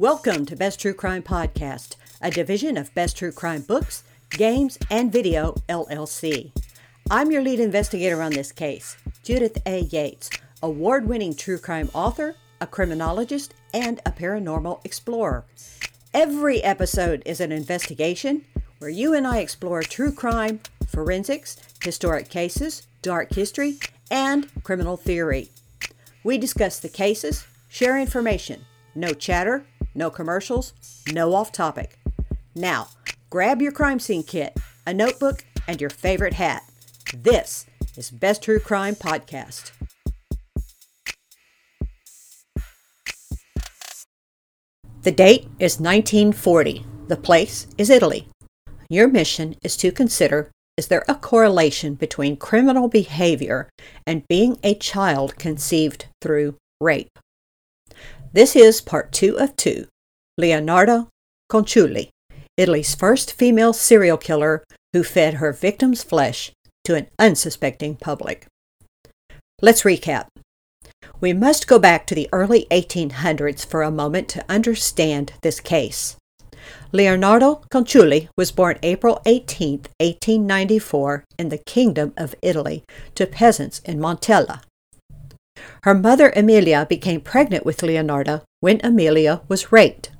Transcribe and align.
Welcome 0.00 0.46
to 0.46 0.56
Best 0.56 0.80
True 0.80 0.94
Crime 0.94 1.22
Podcast, 1.22 1.96
a 2.22 2.30
division 2.30 2.78
of 2.78 2.94
Best 2.94 3.18
True 3.18 3.32
Crime 3.32 3.60
Books, 3.60 4.02
Games, 4.30 4.78
and 4.90 5.12
Video 5.12 5.52
LLC. 5.68 6.52
I'm 7.10 7.30
your 7.30 7.42
lead 7.42 7.60
investigator 7.60 8.22
on 8.22 8.32
this 8.32 8.50
case, 8.50 8.96
Judith 9.22 9.58
A. 9.66 9.80
Yates, 9.80 10.30
award 10.62 11.06
winning 11.06 11.34
true 11.36 11.58
crime 11.58 11.90
author, 11.92 12.34
a 12.62 12.66
criminologist, 12.66 13.52
and 13.74 14.00
a 14.06 14.10
paranormal 14.10 14.82
explorer. 14.86 15.44
Every 16.14 16.62
episode 16.62 17.22
is 17.26 17.42
an 17.42 17.52
investigation 17.52 18.46
where 18.78 18.88
you 18.88 19.12
and 19.12 19.26
I 19.26 19.40
explore 19.40 19.82
true 19.82 20.12
crime, 20.12 20.60
forensics, 20.88 21.58
historic 21.84 22.30
cases, 22.30 22.86
dark 23.02 23.34
history, 23.34 23.78
and 24.10 24.48
criminal 24.62 24.96
theory. 24.96 25.50
We 26.24 26.38
discuss 26.38 26.78
the 26.78 26.88
cases, 26.88 27.46
share 27.68 27.98
information, 27.98 28.64
no 28.94 29.12
chatter, 29.12 29.66
no 29.94 30.10
commercials, 30.10 30.72
no 31.12 31.34
off 31.34 31.52
topic. 31.52 31.98
Now, 32.54 32.88
grab 33.28 33.62
your 33.62 33.72
crime 33.72 34.00
scene 34.00 34.22
kit, 34.22 34.56
a 34.86 34.94
notebook, 34.94 35.44
and 35.66 35.80
your 35.80 35.90
favorite 35.90 36.34
hat. 36.34 36.62
This 37.14 37.66
is 37.96 38.10
Best 38.10 38.42
True 38.42 38.60
Crime 38.60 38.94
Podcast. 38.94 39.72
The 45.02 45.10
date 45.10 45.48
is 45.58 45.80
1940. 45.80 46.84
The 47.08 47.16
place 47.16 47.66
is 47.78 47.88
Italy. 47.88 48.28
Your 48.90 49.08
mission 49.08 49.56
is 49.62 49.76
to 49.78 49.92
consider 49.92 50.50
is 50.76 50.88
there 50.88 51.04
a 51.08 51.14
correlation 51.14 51.94
between 51.94 52.36
criminal 52.36 52.88
behavior 52.88 53.68
and 54.06 54.26
being 54.28 54.58
a 54.62 54.74
child 54.74 55.36
conceived 55.36 56.06
through 56.22 56.56
rape? 56.80 57.18
This 58.32 58.54
is 58.54 58.80
part 58.80 59.10
two 59.10 59.36
of 59.38 59.56
two. 59.56 59.88
Leonarda 60.40 61.08
Cianciulli, 61.50 62.10
Italy's 62.56 62.94
first 62.94 63.32
female 63.32 63.72
serial 63.72 64.16
killer 64.16 64.62
who 64.92 65.02
fed 65.02 65.34
her 65.34 65.52
victim's 65.52 66.04
flesh 66.04 66.52
to 66.84 66.94
an 66.94 67.08
unsuspecting 67.18 67.96
public. 67.96 68.46
Let's 69.60 69.82
recap. 69.82 70.26
We 71.20 71.32
must 71.32 71.66
go 71.66 71.80
back 71.80 72.06
to 72.06 72.14
the 72.14 72.28
early 72.32 72.66
1800s 72.70 73.66
for 73.66 73.82
a 73.82 73.90
moment 73.90 74.28
to 74.28 74.44
understand 74.48 75.32
this 75.42 75.58
case. 75.58 76.16
Leonarda 76.92 77.64
Cianciulli 77.72 78.28
was 78.36 78.52
born 78.52 78.78
April 78.84 79.20
18, 79.26 79.86
1894, 79.98 81.24
in 81.36 81.48
the 81.48 81.58
Kingdom 81.58 82.12
of 82.16 82.36
Italy 82.42 82.84
to 83.16 83.26
peasants 83.26 83.80
in 83.80 83.98
Montella, 83.98 84.62
her 85.82 85.94
mother 85.94 86.32
Emilia 86.36 86.86
became 86.88 87.20
pregnant 87.20 87.64
with 87.64 87.82
Leonarda 87.82 88.42
when 88.60 88.80
Emilia 88.82 89.42
was 89.48 89.72
raped. 89.72 90.10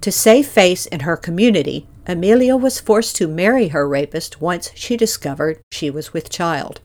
To 0.00 0.12
save 0.12 0.46
face 0.46 0.86
in 0.86 1.00
her 1.00 1.16
community, 1.16 1.86
Emilia 2.06 2.56
was 2.56 2.80
forced 2.80 3.16
to 3.16 3.28
marry 3.28 3.68
her 3.68 3.88
rapist 3.88 4.40
once 4.40 4.70
she 4.74 4.96
discovered 4.96 5.60
she 5.70 5.90
was 5.90 6.12
with 6.12 6.30
child. 6.30 6.80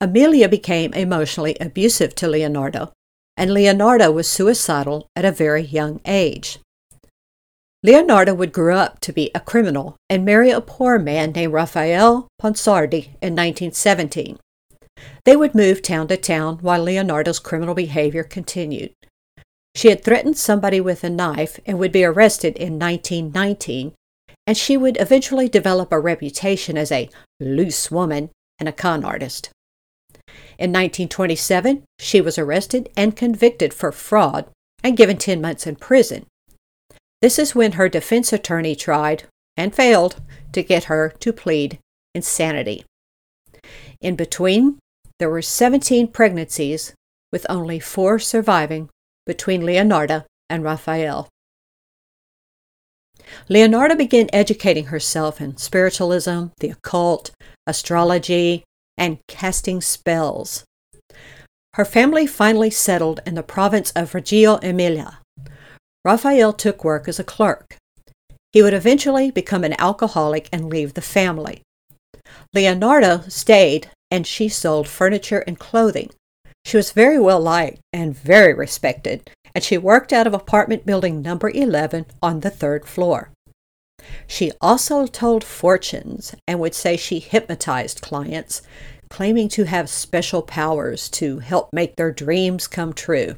Emilia 0.00 0.48
became 0.48 0.94
emotionally 0.94 1.56
abusive 1.60 2.14
to 2.16 2.26
Leonarda, 2.26 2.90
and 3.36 3.50
Leonarda 3.50 4.12
was 4.12 4.28
suicidal 4.28 5.06
at 5.14 5.24
a 5.24 5.32
very 5.32 5.62
young 5.62 6.00
age. 6.06 6.58
Leonarda 7.84 8.36
would 8.36 8.52
grow 8.52 8.76
up 8.76 9.00
to 9.00 9.12
be 9.12 9.30
a 9.34 9.40
criminal 9.40 9.96
and 10.10 10.24
marry 10.24 10.50
a 10.50 10.60
poor 10.60 10.98
man 10.98 11.32
named 11.32 11.52
Raphael 11.52 12.28
Ponsardi 12.40 13.16
in 13.22 13.34
1917. 13.34 14.38
They 15.24 15.36
would 15.36 15.54
move 15.54 15.82
town 15.82 16.08
to 16.08 16.16
town 16.16 16.58
while 16.60 16.82
Leonarda's 16.82 17.38
criminal 17.38 17.74
behavior 17.74 18.24
continued. 18.24 18.92
She 19.74 19.88
had 19.88 20.02
threatened 20.02 20.36
somebody 20.36 20.80
with 20.80 21.04
a 21.04 21.10
knife 21.10 21.60
and 21.66 21.78
would 21.78 21.92
be 21.92 22.04
arrested 22.04 22.56
in 22.56 22.78
1919, 22.78 23.94
and 24.46 24.56
she 24.56 24.76
would 24.76 25.00
eventually 25.00 25.48
develop 25.48 25.92
a 25.92 26.00
reputation 26.00 26.76
as 26.76 26.90
a 26.90 27.08
loose 27.38 27.90
woman 27.90 28.30
and 28.58 28.68
a 28.68 28.72
con 28.72 29.04
artist. 29.04 29.50
In 30.58 30.72
1927, 30.72 31.84
she 31.98 32.20
was 32.20 32.38
arrested 32.38 32.90
and 32.96 33.16
convicted 33.16 33.72
for 33.72 33.92
fraud 33.92 34.46
and 34.82 34.96
given 34.96 35.16
10 35.16 35.40
months 35.40 35.66
in 35.66 35.76
prison. 35.76 36.26
This 37.22 37.38
is 37.38 37.54
when 37.54 37.72
her 37.72 37.88
defense 37.88 38.32
attorney 38.32 38.74
tried, 38.74 39.24
and 39.56 39.74
failed, 39.74 40.20
to 40.52 40.62
get 40.62 40.84
her 40.84 41.10
to 41.20 41.32
plead 41.32 41.78
insanity. 42.14 42.84
In 44.00 44.16
between, 44.16 44.78
there 45.20 45.30
were 45.30 45.42
17 45.42 46.08
pregnancies, 46.08 46.94
with 47.30 47.44
only 47.50 47.78
four 47.78 48.18
surviving 48.18 48.88
between 49.26 49.60
Leonarda 49.60 50.24
and 50.48 50.64
Raphael. 50.64 51.28
Leonarda 53.50 53.98
began 53.98 54.30
educating 54.32 54.86
herself 54.86 55.38
in 55.38 55.58
spiritualism, 55.58 56.46
the 56.60 56.70
occult, 56.70 57.32
astrology, 57.66 58.64
and 58.96 59.18
casting 59.28 59.82
spells. 59.82 60.64
Her 61.74 61.84
family 61.84 62.26
finally 62.26 62.70
settled 62.70 63.20
in 63.26 63.34
the 63.34 63.42
province 63.42 63.90
of 63.92 64.14
Reggio 64.14 64.56
Emilia. 64.62 65.18
Raphael 66.02 66.54
took 66.54 66.82
work 66.82 67.06
as 67.08 67.20
a 67.20 67.24
clerk. 67.24 67.76
He 68.54 68.62
would 68.62 68.74
eventually 68.74 69.30
become 69.30 69.64
an 69.64 69.78
alcoholic 69.78 70.48
and 70.50 70.70
leave 70.70 70.94
the 70.94 71.02
family. 71.02 71.60
Leonarda 72.56 73.30
stayed 73.30 73.90
and 74.10 74.26
she 74.26 74.48
sold 74.48 74.88
furniture 74.88 75.44
and 75.46 75.58
clothing. 75.58 76.10
She 76.64 76.76
was 76.76 76.92
very 76.92 77.18
well 77.18 77.40
liked 77.40 77.80
and 77.92 78.16
very 78.16 78.52
respected, 78.52 79.30
and 79.54 79.64
she 79.64 79.78
worked 79.78 80.12
out 80.12 80.26
of 80.26 80.34
apartment 80.34 80.86
building 80.86 81.22
number 81.22 81.50
11 81.50 82.06
on 82.22 82.40
the 82.40 82.50
third 82.50 82.86
floor. 82.86 83.30
She 84.26 84.52
also 84.60 85.06
told 85.06 85.44
fortunes 85.44 86.34
and 86.46 86.60
would 86.60 86.74
say 86.74 86.96
she 86.96 87.18
hypnotized 87.18 88.00
clients, 88.00 88.62
claiming 89.08 89.48
to 89.50 89.64
have 89.64 89.90
special 89.90 90.42
powers 90.42 91.08
to 91.10 91.40
help 91.40 91.68
make 91.72 91.96
their 91.96 92.12
dreams 92.12 92.66
come 92.66 92.92
true. 92.92 93.36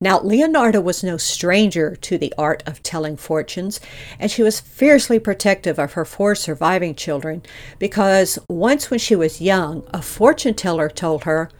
Now, 0.00 0.18
Leonarda 0.20 0.82
was 0.82 1.02
no 1.02 1.16
stranger 1.16 1.96
to 1.96 2.18
the 2.18 2.32
art 2.36 2.62
of 2.66 2.82
telling 2.82 3.16
fortunes, 3.16 3.80
and 4.18 4.30
she 4.30 4.42
was 4.42 4.60
fiercely 4.60 5.18
protective 5.18 5.78
of 5.78 5.92
her 5.92 6.04
four 6.04 6.34
surviving 6.34 6.94
children 6.94 7.42
because 7.78 8.38
once 8.48 8.90
when 8.90 9.00
she 9.00 9.16
was 9.16 9.40
young, 9.40 9.86
a 9.92 10.02
fortune 10.02 10.54
teller 10.54 10.88
told 10.88 11.24
her, 11.24 11.50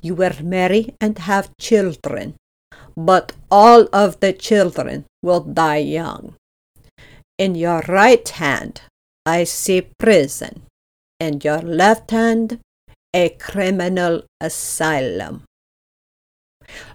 You 0.00 0.14
will 0.14 0.32
marry 0.42 0.94
and 1.00 1.18
have 1.18 1.56
children, 1.58 2.34
but 2.96 3.32
all 3.50 3.88
of 3.92 4.20
the 4.20 4.32
children 4.32 5.04
will 5.22 5.40
die 5.40 5.78
young. 5.78 6.34
In 7.38 7.54
your 7.54 7.82
right 7.88 8.28
hand, 8.28 8.82
I 9.24 9.44
see 9.44 9.88
prison, 9.98 10.62
in 11.20 11.40
your 11.44 11.60
left 11.60 12.10
hand, 12.10 12.60
a 13.14 13.30
criminal 13.30 14.22
asylum. 14.40 15.44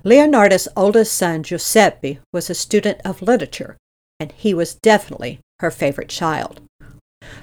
Leonarda's 0.04 0.68
oldest 0.76 1.14
son, 1.14 1.44
Giuseppe, 1.44 2.20
was 2.32 2.50
a 2.50 2.56
student 2.56 3.00
of 3.04 3.22
literature, 3.22 3.78
and 4.20 4.32
he 4.32 4.54
was 4.54 4.76
definitely 4.76 5.40
her 5.60 5.72
favorite 5.72 6.10
child. 6.10 6.62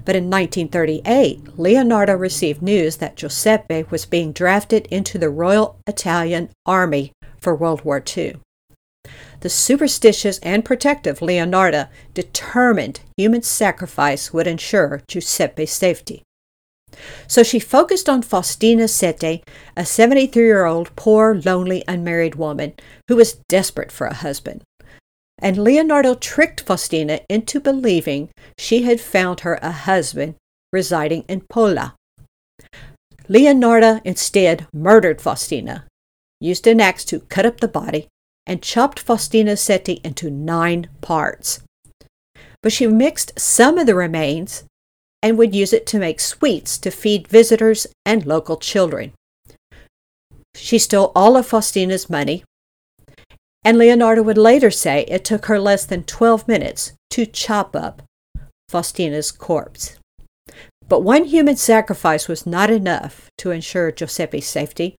But 0.05 0.17
in 0.17 0.31
1938, 0.31 1.57
Leonarda 1.57 2.19
received 2.19 2.63
news 2.63 2.97
that 2.97 3.17
Giuseppe 3.17 3.85
was 3.91 4.07
being 4.07 4.33
drafted 4.33 4.87
into 4.87 5.19
the 5.19 5.31
Royal 5.31 5.79
Italian 5.87 6.51
Army 6.67 7.13
for 7.39 7.55
World 7.55 7.83
War 7.85 8.03
II. 8.17 8.37
The 9.41 9.49
superstitious 9.49 10.39
and 10.41 10.65
protective 10.65 11.21
Leonarda 11.21 11.89
determined 12.13 13.01
human 13.17 13.43
sacrifice 13.43 14.33
would 14.33 14.47
ensure 14.47 15.03
Giuseppe's 15.09 15.73
safety. 15.73 16.23
So 17.27 17.43
she 17.43 17.59
focused 17.59 18.09
on 18.09 18.23
Faustina 18.23 18.85
Setti, 18.85 19.43
a 19.77 19.85
73 19.85 20.43
year 20.43 20.67
old, 20.67 20.95
poor, 20.97 21.35
lonely, 21.35 21.83
unmarried 21.87 22.35
woman 22.35 22.75
who 23.09 23.17
was 23.17 23.41
desperate 23.49 23.93
for 23.93 24.07
a 24.07 24.15
husband. 24.15 24.63
And 25.39 25.57
Leonarda 25.57 26.21
tricked 26.21 26.61
Faustina 26.61 27.21
into 27.29 27.61
believing 27.61 28.29
she 28.59 28.83
had 28.83 29.01
found 29.01 29.41
her 29.41 29.59
a 29.63 29.71
husband 29.71 30.35
residing 30.73 31.25
in 31.29 31.43
Pola. 31.43 31.95
Leonarda 33.29 34.01
instead 34.05 34.67
murdered 34.73 35.21
Faustina, 35.21 35.87
used 36.41 36.67
an 36.67 36.81
axe 36.81 37.05
to 37.07 37.21
cut 37.21 37.47
up 37.47 37.61
the 37.61 37.69
body, 37.69 38.09
and 38.47 38.63
chopped 38.63 38.99
Faustina 38.99 39.53
Setti 39.53 40.01
into 40.05 40.31
nine 40.31 40.89
parts. 41.01 41.61
But 42.63 42.73
she 42.73 42.87
mixed 42.87 43.39
some 43.39 43.79
of 43.79 43.87
the 43.87 43.95
remains 43.95 44.65
and 45.23 45.37
would 45.37 45.55
use 45.55 45.73
it 45.73 45.87
to 45.87 45.99
make 45.99 46.21
sweets 46.21 46.79
to 46.79 46.91
feed 46.91 47.29
visitors 47.29 47.87
and 48.07 48.25
local 48.27 48.57
children. 48.57 49.13
She 50.55 50.79
stole 50.79 51.13
all 51.15 51.37
of 51.37 51.47
Faustina's 51.47 52.09
money, 52.11 52.43
and 53.65 53.77
Leonarda 53.77 54.25
would 54.25 54.39
later 54.39 54.71
say 54.71 55.05
it 55.09 55.25
took 55.25 55.47
her 55.47 55.61
less 55.61 55.85
than 55.85 56.05
12 56.05 56.49
minutes 56.49 56.93
to 57.11 57.27
chop 57.27 57.77
up 57.77 58.03
Faustina's 58.69 59.31
corpse. 59.31 59.97
But 60.89 61.01
one 61.03 61.25
human 61.25 61.57
sacrifice 61.57 62.27
was 62.27 62.47
not 62.47 62.71
enough 62.71 63.29
to 63.39 63.51
ensure 63.53 63.93
Giuseppe's 63.93 64.47
safety, 64.49 64.97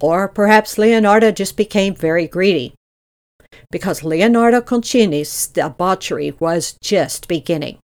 or 0.00 0.28
perhaps 0.28 0.76
Leonarda 0.76 1.34
just 1.34 1.56
became 1.56 1.94
very 1.94 2.26
greedy. 2.26 2.74
because 3.70 4.02
Leonarda 4.02 4.62
Cianciulli's 4.62 5.48
debauchery 5.48 6.32
was 6.38 6.76
just 6.82 7.28
beginning. 7.28 7.78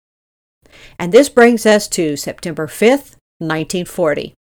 And 0.98 1.12
this 1.12 1.28
brings 1.28 1.66
us 1.66 1.88
to 1.88 2.16
September 2.16 2.66
5th, 2.66 3.16
1940. 3.38 4.34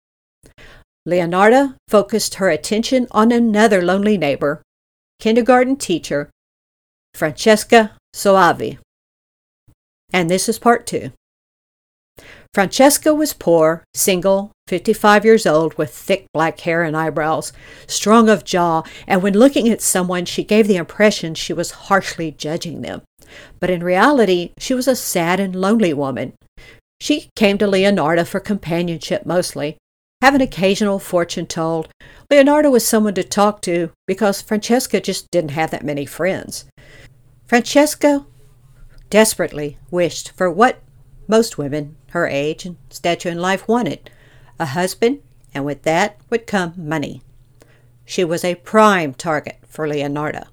Leonarda 1.07 1.75
focused 1.87 2.35
her 2.35 2.49
attention 2.49 3.07
on 3.11 3.31
another 3.31 3.81
lonely 3.81 4.17
neighbor, 4.17 4.61
kindergarten 5.19 5.75
teacher, 5.75 6.29
Francesca 7.13 7.95
Soavi. 8.15 8.77
And 10.13 10.29
this 10.29 10.47
is 10.47 10.59
part 10.59 10.85
two. 10.85 11.11
Francesca 12.53 13.15
was 13.15 13.33
poor, 13.33 13.85
single, 13.93 14.51
55 14.67 15.23
years 15.23 15.45
old, 15.45 15.73
with 15.77 15.93
thick 15.93 16.25
black 16.33 16.59
hair 16.61 16.83
and 16.83 16.97
eyebrows, 16.97 17.53
strong 17.87 18.27
of 18.27 18.43
jaw, 18.43 18.83
and 19.07 19.23
when 19.23 19.33
looking 19.33 19.69
at 19.69 19.81
someone, 19.81 20.25
she 20.25 20.43
gave 20.43 20.67
the 20.67 20.75
impression 20.75 21.33
she 21.33 21.53
was 21.53 21.71
harshly 21.71 22.31
judging 22.31 22.81
them. 22.81 23.03
But 23.61 23.69
in 23.69 23.83
reality, 23.83 24.51
she 24.57 24.73
was 24.73 24.87
a 24.87 24.97
sad 24.97 25.39
and 25.39 25.55
lonely 25.55 25.93
woman. 25.93 26.33
She 26.99 27.29
came 27.37 27.57
to 27.57 27.67
Leonarda 27.67 28.27
for 28.27 28.41
companionship 28.41 29.25
mostly, 29.25 29.77
have 30.21 30.35
an 30.35 30.41
occasional 30.41 30.99
fortune 30.99 31.47
told. 31.47 31.87
Leonarda 32.29 32.69
was 32.69 32.85
someone 32.85 33.13
to 33.13 33.23
talk 33.23 33.61
to 33.61 33.91
because 34.05 34.41
Francesca 34.41 34.99
just 34.99 35.31
didn't 35.31 35.51
have 35.51 35.71
that 35.71 35.85
many 35.85 36.05
friends. 36.05 36.65
Francesca 37.45 38.25
desperately 39.09 39.77
wished 39.89 40.31
for 40.31 40.51
what 40.51 40.83
most 41.27 41.57
women 41.57 41.95
her 42.11 42.27
age 42.27 42.65
and 42.65 42.77
stature 42.89 43.29
in 43.29 43.39
life 43.39 43.67
wanted 43.67 44.09
a 44.59 44.67
husband, 44.67 45.19
and 45.53 45.65
with 45.65 45.83
that 45.83 46.17
would 46.29 46.47
come 46.47 46.73
money. 46.77 47.21
She 48.05 48.23
was 48.23 48.43
a 48.43 48.55
prime 48.55 49.13
target 49.13 49.57
for 49.67 49.87
Leonarda. 49.87 50.47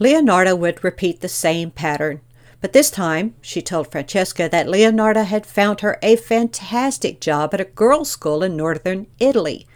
Leonarda 0.00 0.56
would 0.56 0.84
repeat 0.84 1.20
the 1.20 1.28
same 1.28 1.70
pattern, 1.70 2.20
but 2.60 2.72
this 2.72 2.90
time 2.90 3.34
she 3.40 3.60
told 3.60 3.90
Francesca 3.90 4.48
that 4.48 4.66
Leonarda 4.66 5.24
had 5.24 5.44
found 5.44 5.80
her 5.80 5.98
a 6.02 6.16
fantastic 6.16 7.20
job 7.20 7.52
at 7.52 7.60
a 7.60 7.64
girls' 7.64 8.10
school 8.10 8.42
in 8.42 8.56
northern 8.56 9.06
Italy. 9.18 9.66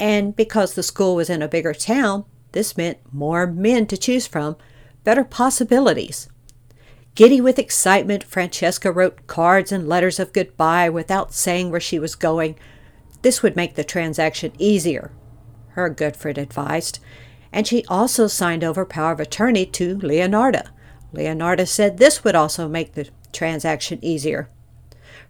And 0.00 0.34
because 0.34 0.74
the 0.74 0.82
school 0.82 1.14
was 1.14 1.30
in 1.30 1.42
a 1.42 1.48
bigger 1.48 1.74
town, 1.74 2.24
this 2.52 2.76
meant 2.76 2.98
more 3.12 3.46
men 3.46 3.86
to 3.86 3.96
choose 3.96 4.26
from, 4.26 4.56
better 5.04 5.24
possibilities. 5.24 6.28
Giddy 7.14 7.42
with 7.42 7.58
excitement, 7.58 8.24
Francesca 8.24 8.90
wrote 8.90 9.26
cards 9.26 9.70
and 9.70 9.86
letters 9.86 10.18
of 10.18 10.32
goodbye 10.32 10.88
without 10.88 11.34
saying 11.34 11.70
where 11.70 11.80
she 11.80 11.98
was 11.98 12.14
going. 12.14 12.56
This 13.20 13.42
would 13.42 13.54
make 13.54 13.74
the 13.74 13.84
transaction 13.84 14.52
easier, 14.58 15.12
her 15.70 15.90
good 15.90 16.16
friend 16.16 16.38
advised, 16.38 17.00
and 17.52 17.66
she 17.66 17.84
also 17.86 18.26
signed 18.28 18.64
over 18.64 18.86
power 18.86 19.12
of 19.12 19.20
attorney 19.20 19.66
to 19.66 19.98
Leonarda. 19.98 20.70
Leonarda 21.12 21.68
said 21.68 21.98
this 21.98 22.24
would 22.24 22.34
also 22.34 22.66
make 22.66 22.94
the 22.94 23.10
transaction 23.30 23.98
easier. 24.02 24.48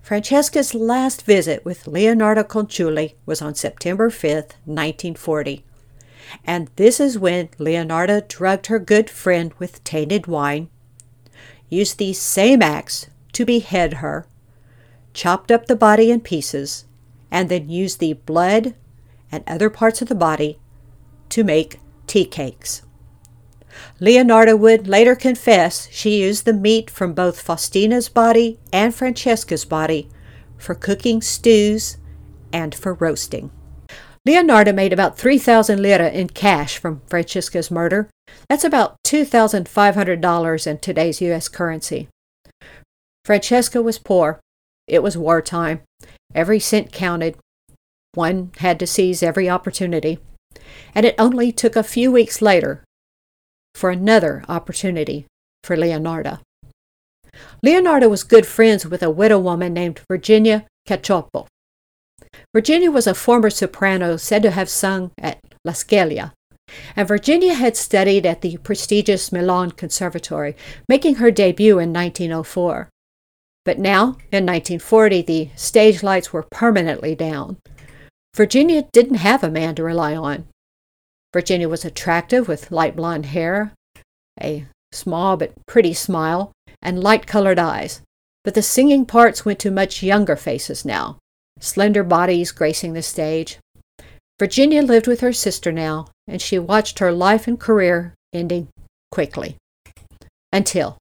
Francesca's 0.01 0.75
last 0.75 1.23
visit 1.23 1.65
with 1.65 1.87
Leonarda 1.87 2.45
Cianciulli 2.45 3.15
was 3.27 3.43
on 3.43 3.57
September 3.57 4.09
5, 4.09 4.33
1940. 4.65 5.65
And 6.45 6.71
this 6.77 7.01
is 7.01 7.19
when 7.19 7.49
Leonarda 7.59 8.29
drugged 8.29 8.67
her 8.67 8.79
good 8.79 9.11
friend 9.11 9.53
with 9.59 9.83
tainted 9.83 10.29
wine 10.29 10.69
used 11.73 11.99
these 11.99 12.21
same 12.21 12.61
axe 12.61 13.09
to 13.33 13.47
behead 13.47 13.95
her, 13.95 14.27
chopped 15.15 15.51
up 15.51 15.67
the 15.67 15.77
body 15.77 16.11
in 16.11 16.21
pieces, 16.21 16.85
and 17.31 17.49
then 17.49 17.69
used 17.69 17.99
the 17.99 18.13
blood 18.13 18.75
and 19.31 19.43
other 19.47 19.71
parts 19.71 20.03
of 20.03 20.09
the 20.09 20.15
body 20.15 20.59
to 21.31 21.43
make 21.43 21.81
tea 22.07 22.27
cakes. 22.27 22.83
Leonarda 23.99 24.59
would 24.59 24.87
later 24.87 25.15
confess 25.15 25.89
she 25.91 26.23
used 26.23 26.45
the 26.45 26.53
meat 26.53 26.91
from 26.91 27.15
both 27.15 27.43
Faustina's 27.43 28.11
body 28.11 28.59
and 28.71 28.95
Francesca's 28.95 29.65
body 29.65 30.11
for 30.59 30.75
cooking 30.75 31.23
stews 31.23 31.97
and 32.53 32.75
for 32.75 32.93
roasting. 32.93 33.51
Leonarda 34.29 34.75
made 34.75 34.93
about 34.93 35.17
3,000 35.17 35.81
lira 35.81 36.11
in 36.11 36.29
cash 36.29 36.77
from 36.77 37.01
Francesca's 37.07 37.71
murder 37.71 38.11
that's 38.49 38.65
about 38.65 38.97
$2,500 39.07 40.67
in 40.67 40.79
today's 40.79 41.21
U.S. 41.21 41.49
currency. 41.49 42.09
Francesca 43.25 43.83
was 43.83 43.99
poor. 43.99 44.41
It 44.87 45.03
was 45.03 45.17
wartime. 45.17 45.83
Every 46.35 46.59
cent 46.59 46.93
counted. 46.93 47.37
One 48.15 48.51
had 48.59 48.79
to 48.81 48.87
seize 48.87 49.23
every 49.23 49.49
opportunity. 49.49 50.19
And 50.95 51.07
it 51.07 51.15
only 51.19 51.53
took 51.53 51.77
a 51.77 51.83
few 51.83 52.13
weeks 52.13 52.43
later 52.43 52.85
for 53.75 53.91
another 53.91 54.45
opportunity 54.49 55.27
for 55.65 55.77
Leonarda. 55.77 56.41
Leonarda 57.65 58.11
was 58.11 58.25
good 58.25 58.47
friends 58.47 58.85
with 58.85 59.03
a 59.03 59.11
widow 59.11 59.39
woman 59.39 59.73
named 59.73 60.01
Virginia 60.11 60.67
Cacioppo. 60.87 61.47
Virginia 62.55 62.91
was 62.91 63.07
a 63.07 63.15
former 63.15 63.51
soprano 63.51 64.17
said 64.17 64.43
to 64.43 64.51
have 64.51 64.69
sung 64.69 65.11
at 65.19 65.39
La 65.65 65.73
Scala, 65.73 66.33
and 66.97 67.09
Virginia 67.09 67.55
had 67.55 67.77
studied 67.77 68.27
at 68.27 68.41
the 68.41 68.57
prestigious 68.59 69.33
Milan 69.33 69.73
Conservatory, 69.73 70.57
making 70.89 71.17
her 71.17 71.31
debut 71.31 71.79
in 71.79 71.93
1904. 71.93 72.89
But 73.65 73.79
now, 73.79 74.17
in 74.33 74.47
1940, 74.47 75.23
the 75.23 75.51
stage 75.55 76.03
lights 76.03 76.33
were 76.33 76.47
permanently 76.51 77.15
down. 77.15 77.59
Virginia 78.35 78.89
didn't 78.93 79.17
have 79.17 79.45
a 79.45 79.51
man 79.51 79.75
to 79.77 79.85
rely 79.85 80.17
on. 80.17 80.47
Virginia 81.33 81.69
was 81.69 81.85
attractive 81.85 82.49
with 82.49 82.71
light 82.71 82.97
blonde 82.97 83.27
hair, 83.27 83.73
a 84.41 84.67
small 84.91 85.37
but 85.37 85.55
pretty 85.67 85.95
smile, 85.95 86.53
and 86.81 87.03
light 87.03 87.27
colored 87.27 87.59
eyes. 87.59 88.03
But 88.45 88.55
the 88.55 88.63
singing 88.63 89.07
parts 89.07 89.45
went 89.45 89.59
to 89.61 89.71
much 89.71 90.03
younger 90.03 90.37
faces 90.37 90.85
now, 90.85 91.19
slender 91.61 92.03
bodies 92.03 92.51
gracing 92.51 92.93
the 92.93 93.03
stage, 93.03 93.59
Virginia 94.39 94.83
lived 94.83 95.07
with 95.07 95.21
her 95.21 95.33
sister 95.33 95.71
now, 95.71 96.09
and 96.27 96.41
she 96.41 96.59
watched 96.59 96.99
her 96.99 97.13
life 97.13 97.47
and 97.47 97.61
career 97.61 98.15
ending 98.33 98.69
quickly. 99.11 99.57
Until 100.53 100.99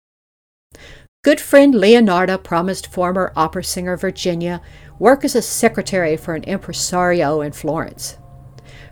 good 1.23 1.39
friend 1.39 1.73
Leonarda 1.73 2.43
promised 2.43 2.87
former 2.87 3.31
opera 3.35 3.63
singer 3.63 3.97
Virginia 3.97 4.61
work 4.97 5.23
as 5.25 5.35
a 5.35 5.41
secretary 5.41 6.15
for 6.15 6.35
an 6.35 6.43
impresario 6.43 7.41
in 7.41 7.51
Florence. 7.51 8.17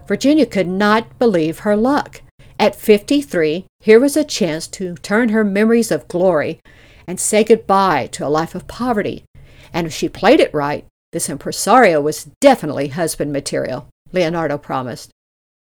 Virginia 0.07 0.45
could 0.45 0.67
not 0.67 1.19
believe 1.19 1.59
her 1.59 1.75
luck. 1.75 2.21
At 2.59 2.75
53, 2.75 3.65
here 3.79 3.99
was 3.99 4.17
a 4.17 4.23
chance 4.23 4.67
to 4.69 4.95
turn 4.95 5.29
her 5.29 5.43
memories 5.43 5.91
of 5.91 6.07
glory 6.07 6.59
and 7.07 7.19
say 7.19 7.43
goodbye 7.43 8.07
to 8.13 8.25
a 8.25 8.29
life 8.29 8.53
of 8.53 8.67
poverty. 8.67 9.23
And 9.71 9.87
if 9.87 9.93
she 9.93 10.09
played 10.09 10.39
it 10.39 10.53
right, 10.53 10.85
this 11.11 11.29
impresario 11.29 12.01
was 12.01 12.29
definitely 12.41 12.89
husband 12.89 13.31
material. 13.31 13.87
Leonarda 14.13 14.61
promised. 14.61 15.11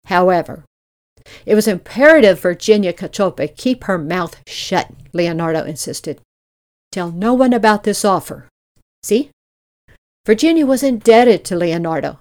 However, 0.06 0.64
it 1.46 1.54
was 1.54 1.68
imperative 1.68 2.40
Virginia 2.40 2.92
Cacioppo 2.92 3.56
keep 3.56 3.84
her 3.84 3.98
mouth 3.98 4.36
shut, 4.46 4.90
Leonarda 5.12 5.66
insisted. 5.66 6.20
Tell 6.90 7.10
no 7.10 7.32
one 7.34 7.52
about 7.52 7.84
this 7.84 8.04
offer. 8.04 8.48
See? 9.02 9.30
Virginia 10.26 10.66
was 10.66 10.82
indebted 10.82 11.44
to 11.44 11.54
Leonarda. 11.54 12.18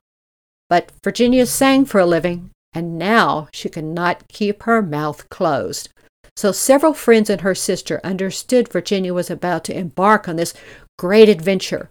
But 0.69 0.91
Virginia 1.03 1.45
sang 1.45 1.85
for 1.85 1.99
a 1.99 2.05
living, 2.05 2.51
and 2.73 2.97
now 2.97 3.49
she 3.51 3.69
could 3.69 3.83
not 3.83 4.27
keep 4.27 4.63
her 4.63 4.81
mouth 4.81 5.27
closed. 5.29 5.89
So 6.35 6.51
several 6.51 6.93
friends 6.93 7.29
and 7.29 7.41
her 7.41 7.53
sister 7.53 7.99
understood 8.03 8.69
Virginia 8.69 9.13
was 9.13 9.29
about 9.29 9.63
to 9.65 9.77
embark 9.77 10.27
on 10.27 10.37
this 10.37 10.53
great 10.97 11.27
adventure. 11.27 11.89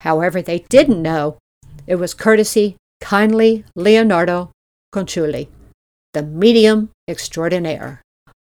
However, 0.00 0.40
they 0.40 0.60
didn't 0.70 1.02
know 1.02 1.36
it 1.86 1.96
was 1.96 2.14
courtesy 2.14 2.76
kindly 3.02 3.64
Leonarda 3.76 4.48
Cianciulli, 4.94 5.48
the 6.14 6.22
medium 6.22 6.90
extraordinaire. 7.08 8.00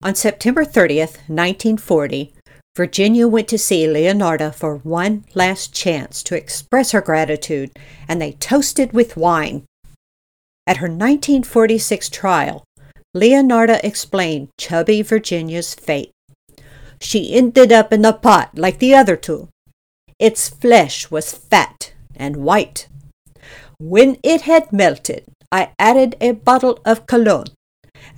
On 0.02 0.14
September 0.14 0.64
30th, 0.64 1.28
1940, 1.28 2.32
Virginia 2.74 3.28
went 3.28 3.46
to 3.48 3.58
see 3.58 3.86
Leonarda 3.86 4.54
for 4.54 4.76
one 4.78 5.26
last 5.34 5.74
chance 5.74 6.22
to 6.22 6.34
express 6.34 6.92
her 6.92 7.02
gratitude, 7.02 7.70
and 8.08 8.22
they 8.22 8.32
toasted 8.32 8.92
with 8.92 9.18
wine. 9.18 9.64
At 10.66 10.78
her 10.78 10.88
1946 10.88 12.08
trial, 12.08 12.64
Leonarda 13.14 13.80
explained 13.84 14.48
chubby 14.58 15.02
Virginia's 15.02 15.74
fate. 15.74 16.10
She 17.00 17.34
ended 17.34 17.70
up 17.70 17.92
in 17.92 18.00
the 18.00 18.14
pot 18.14 18.56
like 18.56 18.78
the 18.78 18.94
other 18.94 19.16
two. 19.16 19.48
Its 20.18 20.48
flesh 20.48 21.10
was 21.10 21.32
fat 21.32 21.92
and 22.16 22.36
white 22.36 22.88
when 23.78 24.16
it 24.22 24.42
had 24.42 24.72
melted, 24.72 25.24
I 25.50 25.70
added 25.78 26.16
a 26.20 26.32
bottle 26.32 26.78
of 26.84 27.06
cologne, 27.06 27.46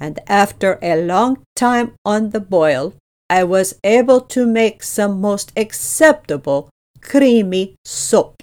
and 0.01 0.19
after 0.27 0.79
a 0.83 1.01
long 1.01 1.43
time 1.55 1.95
on 2.05 2.31
the 2.31 2.41
boil, 2.41 2.95
I 3.29 3.45
was 3.45 3.79
able 3.85 4.21
to 4.23 4.47
make 4.47 4.83
some 4.83 5.21
most 5.21 5.53
acceptable 5.57 6.71
creamy 7.01 7.77
soap. 7.85 8.43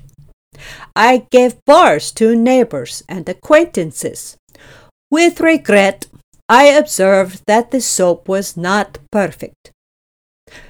I 0.96 1.28
gave 1.30 1.64
bars 1.66 2.12
to 2.14 2.36
neighbors 2.36 3.04
and 3.10 3.28
acquaintances. 3.28 4.38
With 5.12 5.42
regret, 5.42 6.08
I 6.50 6.66
observed 6.66 7.44
that 7.48 7.72
the 7.72 7.82
soap 7.82 8.30
was 8.30 8.56
not 8.56 9.00
perfect 9.12 9.72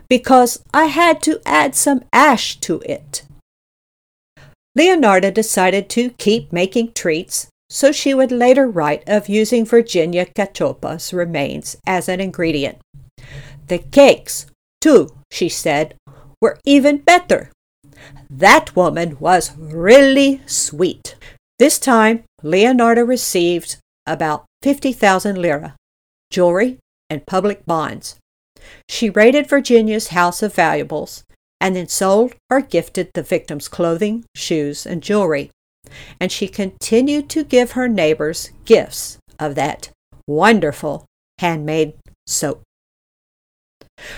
because 0.09 0.63
I 0.73 0.85
had 0.85 1.21
to 1.23 1.39
add 1.45 1.75
some 1.75 2.03
ash 2.11 2.59
to 2.61 2.81
it. 2.85 3.23
Leonarda 4.77 5.33
decided 5.33 5.89
to 5.89 6.11
keep 6.11 6.53
making 6.53 6.93
treats, 6.93 7.47
so 7.67 7.91
she 7.91 8.13
would 8.13 8.31
later 8.31 8.69
write 8.69 9.03
of 9.09 9.27
using 9.27 9.65
Virginia 9.65 10.23
Cacioppo's 10.23 11.11
remains 11.11 11.75
as 11.87 12.07
an 12.07 12.21
ingredient. 12.21 12.77
The 13.67 13.79
cakes, 13.79 14.45
too, 14.79 15.09
she 15.31 15.49
said, 15.49 15.95
were 16.39 16.59
even 16.63 16.97
better. 16.97 17.49
That 18.29 18.75
woman 18.75 19.17
was 19.19 19.57
really 19.57 20.41
sweet. 20.45 21.15
This 21.57 21.79
time, 21.79 22.23
Leonarda 22.43 23.07
received 23.07 23.77
about 24.05 24.45
50,000 24.61 25.39
lira, 25.39 25.75
jewelry, 26.29 26.77
and 27.09 27.25
public 27.25 27.65
bonds. 27.65 28.17
She 28.87 29.09
raided 29.09 29.49
Virginia's 29.49 30.09
house 30.09 30.43
of 30.43 30.53
valuables 30.53 31.23
and 31.59 31.75
then 31.75 31.87
sold 31.87 32.33
or 32.49 32.61
gifted 32.61 33.09
the 33.13 33.23
victims 33.23 33.67
clothing, 33.67 34.25
shoes, 34.35 34.85
and 34.85 35.01
jewelry. 35.01 35.51
And 36.19 36.31
she 36.31 36.47
continued 36.47 37.29
to 37.29 37.43
give 37.43 37.71
her 37.71 37.87
neighbors 37.87 38.51
gifts 38.65 39.17
of 39.39 39.55
that 39.55 39.89
wonderful 40.27 41.05
handmade 41.39 41.93
soap. 42.25 42.61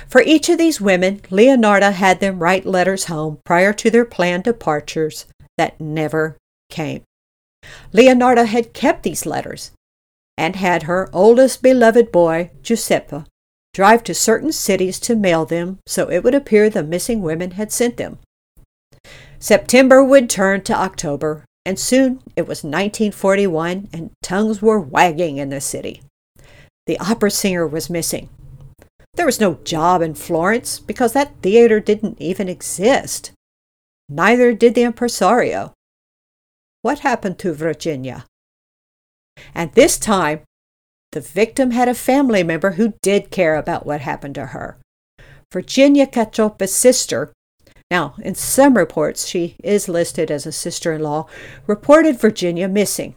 For 0.08 0.22
each 0.22 0.50
of 0.50 0.58
these 0.58 0.81
women, 0.81 1.19
Leonarda 1.29 1.93
had 1.93 2.19
them 2.19 2.39
write 2.39 2.65
letters 2.65 3.05
home 3.05 3.39
prior 3.46 3.72
to 3.74 3.89
their 3.89 4.05
planned 4.05 4.43
departures 4.43 5.25
that 5.58 5.79
never 5.79 6.38
came. 6.69 7.03
Leonarda 7.93 8.46
had 8.46 8.74
kept 8.74 9.03
these 9.03 9.25
letters 9.25 9.72
and 10.38 10.55
had 10.55 10.84
her 10.84 11.10
oldest 11.13 11.62
beloved 11.62 12.12
boy, 12.12 12.51
Giuseppe, 12.62 13.24
drive 13.74 14.04
to 14.04 14.14
certain 14.14 14.52
cities 14.52 15.00
to 15.00 15.16
mail 15.16 15.46
them 15.46 15.80
so 15.86 16.10
it 16.10 16.24
would 16.24 16.36
appear 16.36 16.70
the 16.70 16.84
missing 16.84 17.22
women 17.22 17.52
had 17.52 17.72
sent 17.72 17.98
them. 17.98 18.20
September 19.40 20.04
would 20.04 20.30
turn 20.30 20.62
to 20.62 20.74
October, 20.74 21.46
and 21.66 21.80
soon 21.80 22.22
it 22.36 22.42
was 22.42 22.64
1941 22.64 23.90
and 23.94 24.12
tongues 24.22 24.62
were 24.62 24.80
wagging 24.80 25.38
in 25.38 25.50
the 25.50 25.62
city. 25.62 26.02
The 26.88 27.00
opera 27.00 27.32
singer 27.32 27.68
was 27.68 27.90
missing. 27.90 28.30
There 29.14 29.26
was 29.26 29.40
no 29.40 29.56
job 29.64 30.02
in 30.02 30.14
Florence 30.16 30.80
because 30.80 31.14
that 31.14 31.42
theater 31.42 31.80
didn't 31.80 32.22
even 32.22 32.50
exist. 32.50 33.32
Neither 34.08 34.54
did 34.54 34.76
the 34.76 34.84
impresario. 34.84 35.74
What 36.82 37.00
happened 37.00 37.38
to 37.40 37.54
Virginia? 37.54 38.26
And 39.54 39.72
this 39.74 39.98
time, 39.98 40.42
the 41.12 41.22
victim 41.22 41.72
had 41.72 41.88
a 41.88 41.94
family 41.94 42.44
member 42.44 42.72
who 42.72 42.94
did 43.01 43.32
care 43.32 43.56
about 43.56 43.86
what 43.86 44.01
happened 44.01 44.36
to 44.36 44.48
her. 44.48 44.78
Virginia 45.51 46.06
Cacioppo's 46.06 46.74
sister, 46.74 47.34
now 47.89 48.13
in 48.22 48.36
some 48.36 48.78
reports 48.78 49.25
she 49.25 49.56
is 49.63 49.89
listed 49.89 50.30
as 50.30 50.46
a 50.46 50.51
sister 50.51 50.94
in 50.94 51.01
law, 51.01 51.28
reported 51.66 52.20
Virginia 52.20 52.68
missing. 52.68 53.16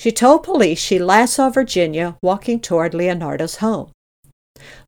She 0.00 0.12
told 0.12 0.44
police 0.44 0.78
she 0.78 0.98
last 0.98 1.34
saw 1.34 1.50
Virginia 1.50 2.16
walking 2.22 2.60
toward 2.60 2.92
Leonarda's 2.92 3.56
home. 3.56 3.90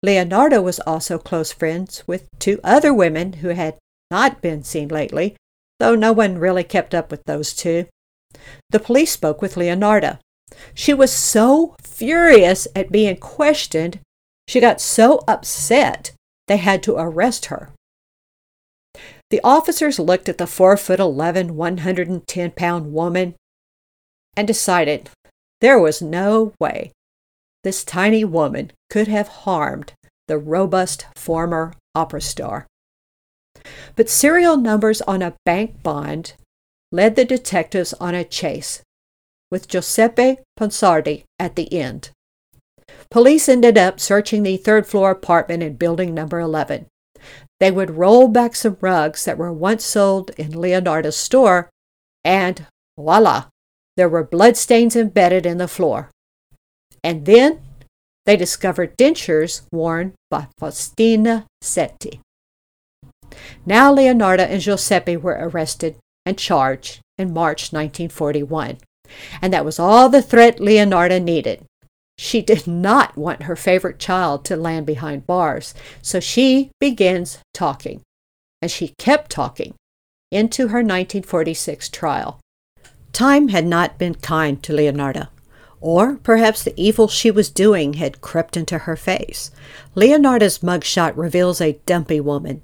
Leonarda 0.04 0.62
was 0.62 0.80
also 0.80 1.18
close 1.18 1.52
friends 1.52 2.04
with 2.06 2.28
two 2.38 2.60
other 2.62 2.92
women 2.92 3.34
who 3.34 3.48
had 3.48 3.76
not 4.10 4.42
been 4.42 4.62
seen 4.62 4.88
lately, 4.88 5.36
though 5.78 5.94
no 5.94 6.12
one 6.12 6.38
really 6.38 6.64
kept 6.64 6.94
up 6.94 7.10
with 7.10 7.24
those 7.24 7.54
two. 7.54 7.86
The 8.70 8.80
police 8.80 9.12
spoke 9.12 9.40
with 9.40 9.54
Leonarda. 9.54 10.18
She 10.74 10.94
was 10.94 11.12
so 11.12 11.76
furious 11.82 12.66
at 12.74 12.92
being 12.92 13.16
questioned, 13.16 14.00
she 14.46 14.60
got 14.60 14.80
so 14.80 15.20
upset 15.28 16.12
they 16.48 16.56
had 16.56 16.82
to 16.84 16.96
arrest 16.96 17.46
her. 17.46 17.70
The 19.30 19.40
officers 19.44 19.98
looked 19.98 20.28
at 20.28 20.38
the 20.38 20.46
4 20.46 20.76
foot 20.76 20.98
11, 20.98 21.54
110 21.56 22.50
pound 22.50 22.92
woman 22.92 23.34
and 24.36 24.46
decided 24.46 25.10
there 25.60 25.78
was 25.78 26.02
no 26.02 26.52
way 26.60 26.90
this 27.62 27.84
tiny 27.84 28.24
woman 28.24 28.72
could 28.88 29.08
have 29.08 29.28
harmed 29.28 29.92
the 30.28 30.38
robust 30.38 31.06
former 31.14 31.74
opera 31.94 32.20
star. 32.20 32.66
But 33.96 34.08
serial 34.08 34.56
numbers 34.56 35.02
on 35.02 35.22
a 35.22 35.34
bank 35.44 35.82
bond 35.82 36.34
led 36.90 37.16
the 37.16 37.24
detectives 37.24 37.92
on 37.94 38.14
a 38.14 38.24
chase 38.24 38.82
with 39.50 39.68
Giuseppe 39.68 40.38
Ponsardi 40.58 41.24
at 41.38 41.56
the 41.56 41.72
end. 41.72 42.10
Police 43.10 43.48
ended 43.48 43.76
up 43.76 43.98
searching 43.98 44.42
the 44.42 44.56
third 44.56 44.86
floor 44.86 45.10
apartment 45.10 45.62
in 45.62 45.76
building 45.76 46.14
number 46.14 46.38
11. 46.38 46.86
They 47.58 47.70
would 47.70 47.96
roll 47.96 48.28
back 48.28 48.54
some 48.54 48.76
rugs 48.80 49.24
that 49.24 49.38
were 49.38 49.52
once 49.52 49.84
sold 49.84 50.30
in 50.38 50.52
Leonarda's 50.52 51.16
store, 51.16 51.68
and 52.24 52.66
voila, 52.96 53.46
there 53.96 54.08
were 54.08 54.24
bloodstains 54.24 54.96
embedded 54.96 55.44
in 55.44 55.58
the 55.58 55.68
floor. 55.68 56.10
And 57.02 57.26
then 57.26 57.60
they 58.26 58.36
discovered 58.36 58.96
dentures 58.96 59.62
worn 59.72 60.14
by 60.30 60.48
Faustina 60.58 61.46
Setti. 61.62 62.20
Now 63.66 63.94
Leonarda 63.94 64.46
and 64.48 64.60
Giuseppe 64.60 65.16
were 65.16 65.38
arrested 65.38 65.96
and 66.24 66.38
charged 66.38 67.00
in 67.18 67.32
March 67.32 67.72
1941. 67.72 68.78
And 69.42 69.52
that 69.52 69.64
was 69.64 69.78
all 69.78 70.08
the 70.08 70.22
threat 70.22 70.58
Leonarda 70.58 71.22
needed. 71.22 71.64
She 72.18 72.42
did 72.42 72.66
not 72.66 73.16
want 73.16 73.44
her 73.44 73.56
favorite 73.56 73.98
child 73.98 74.44
to 74.44 74.56
land 74.56 74.84
behind 74.84 75.26
bars, 75.26 75.72
so 76.02 76.20
she 76.20 76.70
begins 76.78 77.38
talking. 77.54 78.02
And 78.60 78.70
she 78.70 78.94
kept 78.98 79.30
talking 79.30 79.74
into 80.30 80.68
her 80.68 80.78
1946 80.80 81.88
trial. 81.88 82.38
Time 83.12 83.48
had 83.48 83.66
not 83.66 83.98
been 83.98 84.14
kind 84.14 84.62
to 84.62 84.72
Leonarda, 84.72 85.28
or 85.80 86.16
perhaps 86.16 86.62
the 86.62 86.74
evil 86.76 87.08
she 87.08 87.30
was 87.30 87.50
doing 87.50 87.94
had 87.94 88.20
crept 88.20 88.56
into 88.56 88.78
her 88.78 88.96
face. 88.96 89.50
Leonarda's 89.96 90.58
mugshot 90.58 91.16
reveals 91.16 91.60
a 91.60 91.80
dumpy 91.86 92.20
woman, 92.20 92.62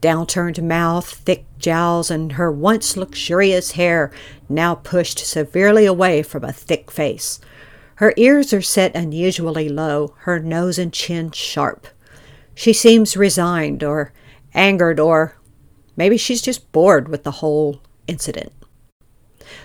downturned 0.00 0.62
mouth, 0.62 1.08
thick 1.08 1.44
jowls, 1.58 2.10
and 2.10 2.32
her 2.32 2.50
once 2.50 2.96
luxurious 2.96 3.72
hair 3.72 4.10
now 4.48 4.74
pushed 4.74 5.18
severely 5.18 5.86
away 5.86 6.22
from 6.22 6.44
a 6.44 6.52
thick 6.52 6.90
face. 6.90 7.40
Her 7.96 8.14
ears 8.16 8.52
are 8.52 8.62
set 8.62 8.96
unusually 8.96 9.68
low, 9.68 10.14
her 10.20 10.38
nose 10.40 10.78
and 10.78 10.92
chin 10.92 11.32
sharp. 11.32 11.86
She 12.54 12.72
seems 12.72 13.16
resigned 13.16 13.82
or 13.82 14.12
angered, 14.54 14.98
or 14.98 15.36
maybe 15.96 16.16
she's 16.16 16.42
just 16.42 16.72
bored 16.72 17.08
with 17.08 17.24
the 17.24 17.30
whole 17.30 17.82
incident. 18.06 18.52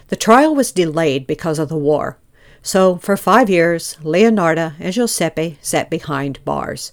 The 0.07 0.15
trial 0.15 0.53
was 0.53 0.71
delayed 0.71 1.25
because 1.25 1.59
of 1.59 1.69
the 1.69 1.77
war, 1.77 2.19
so 2.61 2.97
for 2.97 3.15
five 3.15 3.49
years, 3.49 3.95
Leonarda 4.01 4.73
and 4.79 4.91
Giuseppe 4.91 5.57
sat 5.61 5.89
behind 5.89 6.43
bars. 6.43 6.91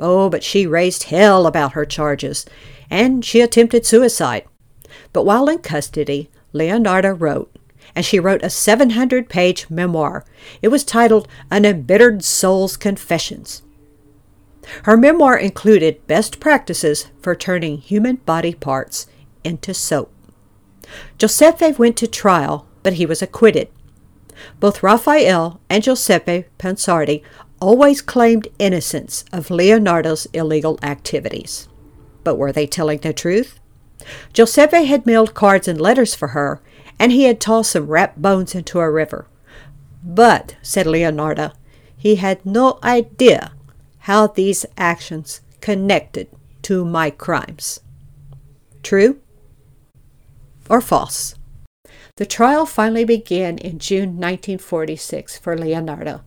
Oh, 0.00 0.28
but 0.30 0.44
she 0.44 0.66
raised 0.66 1.04
hell 1.04 1.46
about 1.46 1.72
her 1.72 1.84
charges, 1.84 2.46
and 2.90 3.24
she 3.24 3.40
attempted 3.40 3.84
suicide. 3.84 4.44
But 5.12 5.24
while 5.24 5.48
in 5.48 5.58
custody, 5.58 6.30
Leonarda 6.54 7.18
wrote, 7.18 7.54
and 7.94 8.04
she 8.04 8.20
wrote 8.20 8.42
a 8.42 8.50
700 8.50 9.28
page 9.28 9.68
memoir. 9.70 10.24
It 10.62 10.68
was 10.68 10.84
titled 10.84 11.28
An 11.50 11.64
Embittered 11.64 12.24
Soul's 12.24 12.76
Confessions. 12.76 13.62
Her 14.84 14.96
memoir 14.96 15.36
included 15.36 16.06
best 16.06 16.40
practices 16.40 17.08
for 17.20 17.34
turning 17.34 17.78
human 17.78 18.16
body 18.16 18.54
parts 18.54 19.06
into 19.42 19.72
soap. 19.72 20.12
Giuseppe 21.18 21.72
went 21.72 21.96
to 21.98 22.06
trial, 22.06 22.66
but 22.82 22.94
he 22.94 23.06
was 23.06 23.22
acquitted. 23.22 23.68
Both 24.60 24.82
Raphael 24.82 25.60
and 25.68 25.82
Giuseppe 25.82 26.44
Ponsardi 26.58 27.22
always 27.60 28.00
claimed 28.02 28.48
innocence 28.58 29.24
of 29.32 29.50
Leonarda's 29.50 30.26
illegal 30.32 30.78
activities. 30.82 31.68
But 32.24 32.36
were 32.36 32.52
they 32.52 32.66
telling 32.66 32.98
the 32.98 33.12
truth? 33.12 33.58
Giuseppe 34.32 34.84
had 34.84 35.06
mailed 35.06 35.34
cards 35.34 35.68
and 35.68 35.80
letters 35.80 36.14
for 36.14 36.28
her, 36.28 36.60
and 36.98 37.12
he 37.12 37.24
had 37.24 37.40
tossed 37.40 37.72
some 37.72 37.86
wrapped 37.86 38.20
bones 38.20 38.54
into 38.54 38.80
a 38.80 38.90
river. 38.90 39.26
But, 40.02 40.56
said 40.62 40.86
Leonarda, 40.86 41.52
he 41.96 42.16
had 42.16 42.44
no 42.46 42.78
idea 42.82 43.52
how 44.00 44.28
these 44.28 44.64
actions 44.76 45.40
connected 45.60 46.28
to 46.62 46.84
my 46.84 47.10
crimes. 47.10 47.80
True 48.82 49.20
or 50.68 50.80
false? 50.80 51.34
The 52.16 52.26
trial 52.26 52.66
finally 52.66 53.04
began 53.04 53.58
in 53.58 53.78
June 53.78 54.18
1946 54.18 55.38
for 55.38 55.56
Leonarda. 55.56 56.22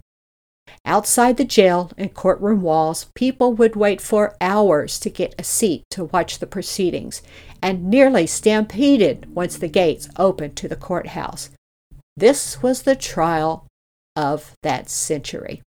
Outside 0.85 1.37
the 1.37 1.45
jail 1.45 1.91
and 1.97 2.13
courtroom 2.13 2.61
walls, 2.61 3.07
people 3.15 3.53
would 3.53 3.75
wait 3.75 4.01
for 4.01 4.35
hours 4.41 4.99
to 4.99 5.09
get 5.09 5.35
a 5.37 5.43
seat 5.43 5.83
to 5.91 6.05
watch 6.05 6.39
the 6.39 6.47
proceedings 6.47 7.21
and 7.61 7.89
nearly 7.89 8.25
stampeded 8.25 9.33
once 9.33 9.57
the 9.57 9.67
gates 9.67 10.09
opened 10.17 10.55
to 10.57 10.67
the 10.67 10.75
courthouse. 10.75 11.49
This 12.17 12.61
was 12.61 12.81
the 12.81 12.95
trial 12.95 13.67
of 14.15 14.53
that 14.63 14.89
century. 14.89 15.61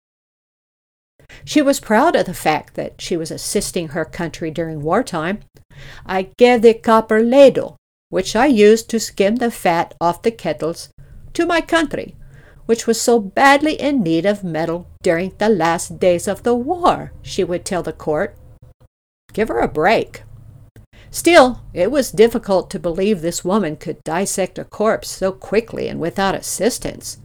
She 1.45 1.61
was 1.61 1.79
proud 1.79 2.15
of 2.15 2.25
the 2.25 2.33
fact 2.33 2.75
that 2.75 3.01
she 3.01 3.17
was 3.17 3.31
assisting 3.31 3.89
her 3.89 4.05
country 4.05 4.51
during 4.51 4.81
wartime. 4.81 5.39
I 6.05 6.29
gave 6.37 6.61
the 6.61 6.73
copper 6.73 7.21
ladle, 7.21 7.77
which 8.09 8.35
I 8.35 8.45
used 8.45 8.89
to 8.89 8.99
skim 8.99 9.37
the 9.37 9.49
fat 9.49 9.95
off 9.99 10.21
the 10.21 10.31
kettles, 10.31 10.89
to 11.33 11.45
my 11.45 11.61
country, 11.61 12.15
which 12.65 12.87
was 12.87 13.01
so 13.01 13.19
badly 13.19 13.73
in 13.73 14.01
need 14.01 14.25
of 14.25 14.43
metal 14.43 14.87
during 15.01 15.33
the 15.37 15.49
last 15.49 15.99
days 15.99 16.27
of 16.27 16.43
the 16.43 16.55
war, 16.55 17.11
she 17.21 17.43
would 17.43 17.65
tell 17.65 17.83
the 17.83 17.93
court. 17.93 18.35
Give 19.33 19.49
her 19.49 19.59
a 19.59 19.67
break. 19.67 20.23
Still, 21.11 21.61
it 21.73 21.91
was 21.91 22.11
difficult 22.11 22.69
to 22.71 22.79
believe 22.79 23.21
this 23.21 23.45
woman 23.45 23.75
could 23.75 24.03
dissect 24.03 24.57
a 24.57 24.63
corpse 24.63 25.09
so 25.09 25.31
quickly 25.31 25.87
and 25.87 25.99
without 25.99 26.35
assistance. 26.35 27.17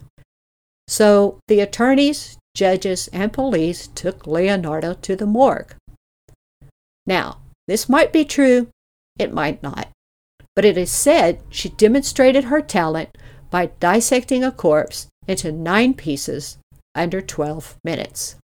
So 0.87 1.38
the 1.49 1.61
attorneys, 1.61 2.37
judges, 2.54 3.09
and 3.12 3.33
police 3.33 3.88
took 3.88 4.25
Leonarda 4.25 5.00
to 5.02 5.16
the 5.16 5.26
morgue. 5.26 5.75
Now, 7.07 7.38
this 7.66 7.88
might 7.88 8.12
be 8.12 8.25
true, 8.25 8.68
it 9.18 9.33
might 9.33 9.62
not, 9.62 9.88
but 10.54 10.64
it 10.64 10.76
is 10.76 10.90
said 10.90 11.40
she 11.49 11.71
demonstrated 11.71 12.45
her 12.45 12.61
talent 12.61 13.16
by 13.50 13.71
dissecting 13.80 14.45
a 14.45 14.52
corpse 14.52 15.09
into 15.28 15.52
nine 15.52 15.94
pieces 15.94 16.58
under 16.94 17.20
12 17.20 17.76
minutes. 17.85 18.37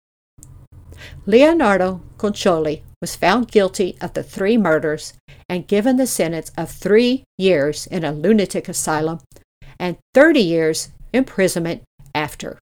Leonarda 1.26 2.00
Cianciulli 2.18 2.82
was 3.00 3.16
found 3.16 3.50
guilty 3.50 3.96
of 4.00 4.12
the 4.12 4.22
three 4.22 4.56
murders 4.56 5.14
and 5.48 5.66
given 5.66 5.96
the 5.96 6.06
sentence 6.06 6.52
of 6.56 6.70
three 6.70 7.24
years 7.38 7.86
in 7.86 8.04
a 8.04 8.12
lunatic 8.12 8.68
asylum 8.68 9.20
and 9.78 9.96
30 10.14 10.40
years 10.40 10.90
imprisonment 11.12 11.82
after. 12.14 12.58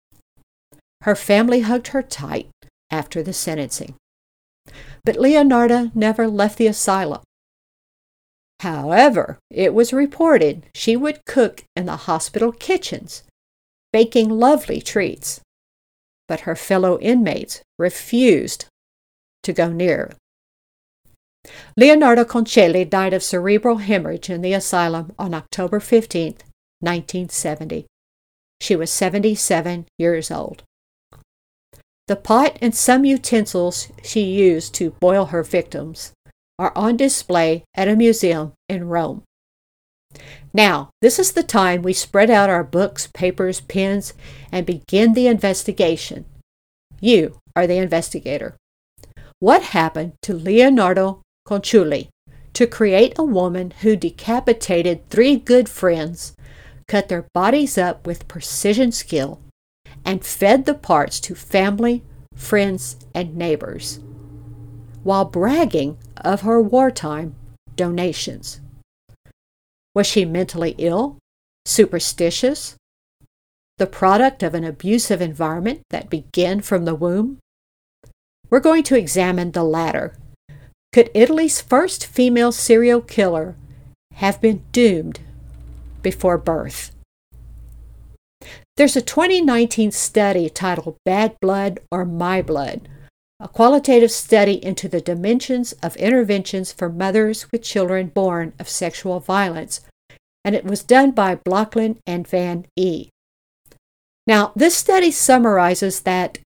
Her 1.02 1.16
family 1.16 1.62
hugged 1.62 1.90
her 1.90 2.02
tight 2.02 2.50
after 2.92 3.24
the 3.24 3.34
sentencing. 3.34 3.96
But 5.04 5.16
Leonarda 5.16 5.96
never 5.96 6.28
left 6.28 6.58
the 6.58 6.68
asylum. 6.68 7.22
However, 8.60 9.40
it 9.50 9.74
was 9.74 9.94
reported 9.94 10.66
she 10.76 10.98
would 10.98 11.26
cook 11.26 11.64
in 11.76 11.86
the 11.86 11.96
hospital 11.96 12.52
kitchens, 12.52 13.24
baking 13.91 14.29
lovely 14.29 14.81
treats. 14.81 15.41
But 16.27 16.41
her 16.41 16.55
fellow 16.55 17.00
inmates 17.00 17.62
refused 17.77 18.65
to 19.43 19.53
go 19.53 19.69
near. 19.72 20.13
Leonarda 21.79 22.25
Cianciulli 22.25 22.88
died 22.88 23.13
of 23.13 23.24
cerebral 23.24 23.77
hemorrhage 23.77 24.29
in 24.29 24.41
the 24.41 24.53
asylum 24.53 25.13
on 25.17 25.34
October 25.34 25.79
15, 25.79 26.34
1970. 26.81 27.86
She 28.62 28.75
was 28.75 28.91
77 28.91 29.88
years 29.98 30.29
old. 30.29 30.63
The 32.08 32.15
pot 32.15 32.58
and 32.62 32.75
some 32.75 33.05
utensils 33.05 33.89
she 34.03 34.22
used 34.22 34.74
to 34.75 34.91
boil 35.00 35.27
her 35.27 35.43
victims 35.43 36.12
are 36.58 36.74
on 36.75 36.98
display 36.98 37.63
at 37.75 37.88
a 37.88 37.96
museum 37.96 38.53
in 38.67 38.89
Rome. 38.89 39.24
Now, 40.53 40.89
this 41.01 41.20
is 41.20 41.34
the 41.34 41.44
time 41.44 41.82
we 41.82 41.94
spread 41.94 42.29
out 42.29 42.50
our 42.50 42.63
books, 42.63 43.08
papers, 43.13 43.62
pens, 43.62 44.13
and 44.51 44.65
begin 44.65 45.13
the 45.13 45.27
investigation. 45.27 46.25
You 47.00 47.39
are 47.56 47.68
the 47.68 47.77
investigator. 47.77 48.56
What 49.39 49.62
happened 49.62 50.13
to 50.24 50.34
Leonarda 50.34 51.20
Cianciulli 51.48 52.10
to 52.53 52.68
create 52.68 53.18
a 53.18 53.24
woman 53.24 53.72
who 53.82 53.96
decapitated 53.96 55.08
three 55.10 55.36
good 55.38 55.70
friends, 55.70 56.36
cut 56.88 57.08
their 57.08 57.25
bodies 57.34 57.77
up 57.77 58.06
with 58.08 58.27
precision 58.27 58.91
skill, 58.91 59.39
and 60.03 60.25
fed 60.25 60.65
the 60.65 60.74
parts 60.74 61.20
to 61.22 61.36
family, 61.36 62.03
friends, 62.36 62.98
and 63.13 63.36
neighbors, 63.38 64.00
while 65.03 65.25
bragging 65.25 65.97
of 66.17 66.41
her 66.41 66.62
wartime 66.62 67.36
donations. 67.76 68.60
Was 70.00 70.08
she 70.08 70.24
mentally 70.24 70.76
ill, 70.78 71.18
superstitious, 71.66 72.78
the 73.80 73.86
product 73.86 74.42
of 74.44 74.54
an 74.54 74.64
abusive 74.64 75.20
environment 75.20 75.82
that 75.90 76.10
began 76.10 76.62
from 76.62 76.86
the 76.86 76.96
womb? 76.96 77.40
We're 78.50 78.62
going 78.62 78.84
to 78.84 78.98
examine 78.98 79.52
the 79.52 79.66
latter. 79.66 80.16
Could 80.94 81.12
Italy's 81.14 81.60
first 81.60 82.06
female 82.06 82.54
serial 82.54 83.02
killer 83.02 83.58
have 84.14 84.40
been 84.40 84.64
doomed 84.72 85.20
before 86.02 86.38
birth? 86.38 86.92
There's 88.78 88.96
a 88.96 89.02
2019 89.02 89.92
study 89.92 90.50
titled 90.50 90.96
Bad 91.04 91.36
Blood 91.42 91.82
or 91.92 92.06
My 92.06 92.42
Blood, 92.42 92.88
a 93.39 93.47
qualitative 93.47 94.12
study 94.12 94.63
into 94.63 94.89
the 94.89 94.99
dimensions 94.99 95.71
of 95.82 95.95
interventions 95.95 96.73
for 96.73 96.89
mothers 96.89 97.49
with 97.52 97.63
children 97.63 98.08
born 98.08 98.54
of 98.60 98.67
sexual 98.67 99.19
violence, 99.19 99.82
and 100.43 100.56
it 100.56 100.65
was 100.65 100.84
done 100.84 101.12
by 101.12 101.36
Blokland 101.36 101.97
and 102.06 102.28
Van 102.28 102.65
E. 102.75 103.10
Now, 104.28 104.52
this 104.56 104.75
study 104.75 105.10
summarizes 105.10 106.02
that 106.02 106.39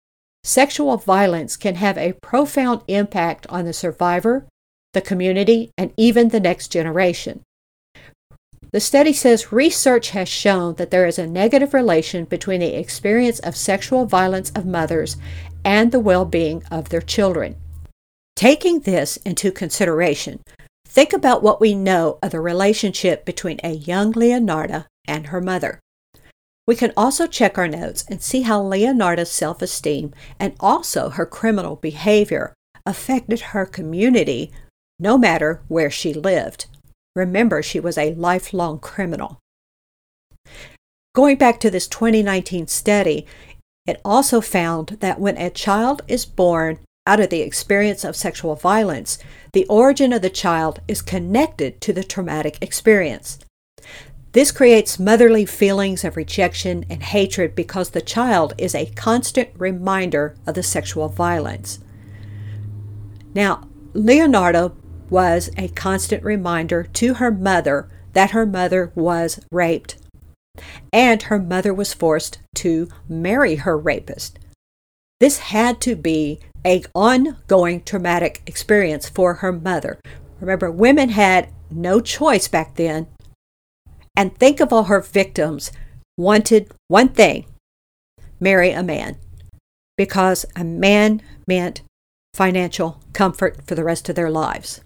sexual 0.43 0.97
violence 0.97 1.57
can 1.57 1.75
have 1.75 1.97
a 1.97 2.13
profound 2.21 2.81
impact 2.87 3.47
on 3.47 3.65
the 3.65 3.73
survivor, 3.73 4.45
the 4.93 5.01
community, 5.01 5.71
and 5.77 5.93
even 5.97 6.29
the 6.29 6.39
next 6.39 6.67
generation. 6.67 7.41
The 8.71 8.79
study 8.79 9.13
says 9.13 9.51
research 9.51 10.11
has 10.11 10.27
shown 10.27 10.75
that 10.75 10.91
there 10.91 11.05
is 11.05 11.19
a 11.19 11.27
negative 11.27 11.73
relation 11.73 12.25
between 12.25 12.59
the 12.59 12.75
experience 12.75 13.39
of 13.39 13.55
sexual 13.55 14.05
violence 14.05 14.51
of 14.51 14.65
mothers 14.65 15.17
and 15.65 15.91
the 15.91 15.99
well 15.99 16.25
being 16.25 16.63
of 16.71 16.89
their 16.89 17.01
children. 17.01 17.55
Taking 18.35 18.81
this 18.81 19.17
into 19.17 19.51
consideration, 19.51 20.41
think 20.87 21.13
about 21.13 21.43
what 21.43 21.61
we 21.61 21.75
know 21.75 22.17
of 22.21 22.31
the 22.31 22.39
relationship 22.39 23.25
between 23.25 23.59
a 23.63 23.73
young 23.73 24.13
Leonarda 24.13 24.85
and 25.07 25.27
her 25.27 25.41
mother. 25.41 25.79
We 26.65 26.75
can 26.75 26.93
also 26.95 27.27
check 27.27 27.57
our 27.57 27.67
notes 27.67 28.05
and 28.09 28.21
see 28.21 28.41
how 28.41 28.61
Leonarda's 28.61 29.31
self 29.31 29.61
esteem 29.61 30.13
and 30.39 30.55
also 30.59 31.09
her 31.09 31.25
criminal 31.25 31.75
behavior 31.75 32.53
affected 32.85 33.39
her 33.51 33.65
community 33.65 34.51
no 34.99 35.17
matter 35.17 35.61
where 35.67 35.91
she 35.91 36.13
lived. 36.13 36.67
Remember, 37.15 37.61
she 37.61 37.79
was 37.79 37.97
a 37.97 38.13
lifelong 38.15 38.79
criminal. 38.79 39.39
Going 41.13 41.37
back 41.37 41.59
to 41.59 41.69
this 41.69 41.87
2019 41.87 42.67
study, 42.67 43.27
it 43.85 43.99
also 44.05 44.41
found 44.41 44.97
that 44.99 45.19
when 45.19 45.37
a 45.37 45.49
child 45.49 46.01
is 46.07 46.25
born 46.25 46.79
out 47.05 47.19
of 47.19 47.29
the 47.29 47.41
experience 47.41 48.03
of 48.03 48.15
sexual 48.15 48.55
violence, 48.55 49.17
the 49.51 49.65
origin 49.67 50.13
of 50.13 50.21
the 50.21 50.29
child 50.29 50.79
is 50.87 51.01
connected 51.01 51.81
to 51.81 51.91
the 51.91 52.03
traumatic 52.03 52.57
experience. 52.61 53.39
This 54.31 54.51
creates 54.51 54.97
motherly 54.97 55.45
feelings 55.45 56.03
of 56.03 56.15
rejection 56.15 56.85
and 56.89 57.03
hatred 57.03 57.55
because 57.55 57.89
the 57.89 58.01
child 58.01 58.53
is 58.57 58.73
a 58.73 58.87
constant 58.87 59.49
reminder 59.57 60.35
of 60.47 60.55
the 60.55 60.63
sexual 60.63 61.09
violence. 61.09 61.79
Now, 63.35 63.67
Leonarda 63.93 64.73
was 65.09 65.51
a 65.57 65.67
constant 65.67 66.23
reminder 66.23 66.83
to 66.93 67.15
her 67.15 67.31
mother 67.31 67.89
that 68.13 68.31
her 68.31 68.45
mother 68.45 68.91
was 68.95 69.39
raped. 69.51 69.97
And 70.91 71.23
her 71.23 71.39
mother 71.39 71.73
was 71.73 71.93
forced 71.93 72.39
to 72.55 72.89
marry 73.07 73.55
her 73.55 73.77
rapist. 73.77 74.39
This 75.19 75.39
had 75.39 75.81
to 75.81 75.95
be 75.95 76.39
an 76.65 76.83
ongoing 76.93 77.83
traumatic 77.83 78.41
experience 78.45 79.09
for 79.09 79.35
her 79.35 79.51
mother. 79.51 79.99
Remember, 80.39 80.69
women 80.69 81.09
had 81.09 81.49
no 81.71 81.99
choice 81.99 82.47
back 82.47 82.75
then. 82.75 83.07
And 84.15 84.37
think 84.37 84.59
of 84.59 84.71
all 84.71 84.83
her 84.83 85.01
victims 85.01 85.71
wanted 86.17 86.71
one 86.87 87.09
thing 87.09 87.45
marry 88.39 88.71
a 88.71 88.83
man. 88.83 89.17
Because 89.97 90.45
a 90.55 90.63
man 90.63 91.21
meant 91.47 91.81
financial 92.33 92.99
comfort 93.13 93.65
for 93.65 93.75
the 93.75 93.83
rest 93.83 94.09
of 94.09 94.15
their 94.15 94.29
lives 94.29 94.81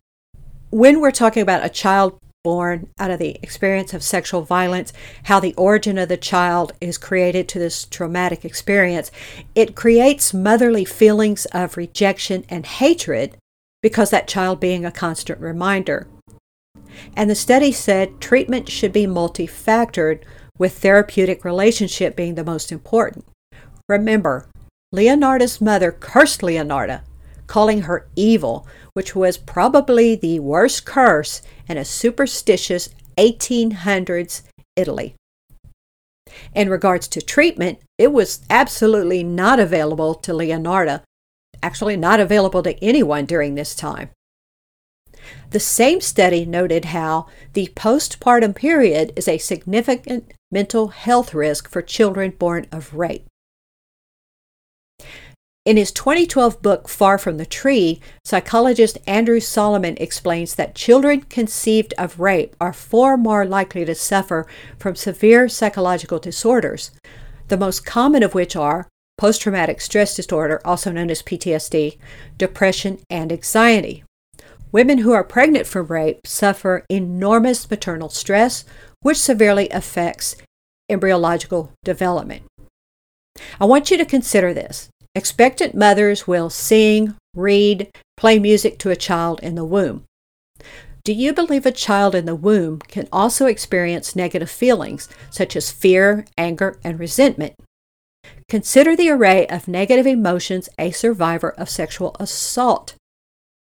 when 0.70 1.00
we're 1.00 1.12
talking 1.12 1.42
about 1.42 1.66
a 1.66 1.70
child 1.70 2.20
born 2.44 2.90
out 3.00 3.12
of 3.12 3.20
the 3.20 3.38
experience 3.44 3.94
of 3.94 4.04
sexual 4.04 4.42
violence, 4.42 4.94
how 5.24 5.40
the 5.40 5.54
origin 5.56 5.98
of 5.98 6.10
the 6.10 6.18
child 6.18 6.74
is 6.80 6.98
created 6.98 7.48
to 7.50 7.60
this 7.60 7.86
traumatic 7.86 8.46
experience, 8.46 9.12
it 9.56 9.76
creates 9.76 10.34
motherly 10.34 10.86
feelings 10.86 11.46
of 11.48 11.78
rejection 11.78 12.46
and 12.50 12.66
hatred 12.66 13.38
because 13.82 14.10
that 14.10 14.28
child 14.28 14.60
being 14.60 14.86
a 14.86 14.92
constant 14.92 15.40
reminder. 15.40 16.08
And 17.16 17.30
the 17.30 17.36
study 17.36 17.72
said 17.72 18.20
treatment 18.20 18.70
should 18.70 18.92
be 18.92 19.06
multifactored, 19.06 20.24
with 20.58 20.80
therapeutic 20.80 21.46
relationship 21.46 22.16
being 22.16 22.36
the 22.36 22.44
most 22.44 22.72
important. 22.72 23.26
Remember, 23.88 24.50
Leonarda's 24.94 25.62
mother 25.62 25.92
cursed 25.92 26.42
Leonarda 26.42 27.02
calling 27.46 27.84
her 27.84 28.08
evil, 28.16 28.68
which 28.98 29.16
was 29.16 29.38
probably 29.38 30.16
the 30.16 30.40
worst 30.40 30.84
curse 30.84 31.44
in 31.70 31.78
a 31.78 31.86
superstitious 31.86 32.90
1800s 33.16 34.42
Italy. 34.76 35.14
In 36.56 36.68
regards 36.68 37.08
to 37.10 37.22
treatment, 37.22 37.78
it 38.00 38.12
was 38.12 38.42
absolutely 38.50 39.22
not 39.24 39.60
available 39.60 40.16
to 40.16 40.34
Leonarda, 40.34 41.04
actually, 41.62 41.96
not 41.96 42.20
available 42.20 42.64
to 42.64 42.84
anyone 42.84 43.28
during 43.28 43.54
this 43.54 43.76
time. 43.76 44.10
The 45.52 45.60
same 45.60 46.02
study 46.02 46.44
noted 46.44 46.86
how 46.86 47.28
the 47.54 47.68
postpartum 47.76 48.56
period 48.56 49.14
is 49.16 49.28
a 49.28 49.38
significant 49.38 50.34
mental 50.52 50.88
health 50.88 51.36
risk 51.36 51.70
for 51.70 51.84
children 51.84 52.32
born 52.32 52.66
of 52.72 52.96
rape. 52.96 53.28
In 55.68 55.76
his 55.76 55.92
2012 55.92 56.62
book, 56.62 56.88
Far 56.88 57.18
from 57.18 57.36
the 57.36 57.46
Tree, 57.46 58.00
psychologist 58.24 59.00
Andrew 59.06 59.42
Solomon 59.42 59.98
explains 59.98 60.56
that 60.56 60.76
children 60.76 61.24
conceived 61.24 61.94
of 61.98 62.22
rape 62.22 62.56
are 62.62 62.72
far 62.72 63.18
more 63.18 63.46
likely 63.46 63.84
to 63.84 63.94
suffer 63.94 64.48
from 64.80 64.96
severe 64.96 65.50
psychological 65.50 66.20
disorders, 66.20 66.92
the 67.50 67.58
most 67.58 67.86
common 67.86 68.24
of 68.24 68.34
which 68.34 68.56
are 68.56 68.88
post 69.18 69.42
traumatic 69.42 69.82
stress 69.82 70.16
disorder, 70.16 70.62
also 70.64 70.90
known 70.90 71.12
as 71.12 71.22
PTSD, 71.22 71.98
depression, 72.38 73.00
and 73.10 73.34
anxiety. 73.34 74.06
Women 74.72 75.00
who 75.00 75.12
are 75.12 75.22
pregnant 75.26 75.68
from 75.68 75.88
rape 75.88 76.26
suffer 76.26 76.86
enormous 76.90 77.70
maternal 77.70 78.08
stress, 78.08 78.64
which 79.02 79.18
severely 79.18 79.68
affects 79.72 80.38
embryological 80.90 81.74
development. 81.84 82.44
I 83.60 83.66
want 83.66 83.92
you 83.92 83.98
to 83.98 84.06
consider 84.06 84.54
this. 84.54 84.88
Expectant 85.18 85.74
mothers 85.74 86.28
will 86.28 86.48
sing, 86.52 87.16
read, 87.36 87.90
play 88.18 88.38
music 88.38 88.78
to 88.78 88.92
a 88.92 88.96
child 88.96 89.40
in 89.42 89.56
the 89.56 89.66
womb. 89.66 90.04
Do 91.04 91.12
you 91.12 91.34
believe 91.34 91.66
a 91.66 91.72
child 91.72 92.14
in 92.14 92.26
the 92.26 92.36
womb 92.36 92.82
can 92.82 93.08
also 93.12 93.48
experience 93.48 94.16
negative 94.16 94.52
feelings 94.52 95.10
such 95.32 95.56
as 95.56 95.72
fear, 95.72 96.28
anger, 96.38 96.78
and 96.84 97.00
resentment? 97.00 97.56
Consider 98.48 98.96
the 98.96 99.10
array 99.10 99.48
of 99.48 99.68
negative 99.68 100.06
emotions 100.06 100.70
a 100.78 100.92
survivor 100.92 101.50
of 101.50 101.68
sexual 101.68 102.16
assault 102.20 102.94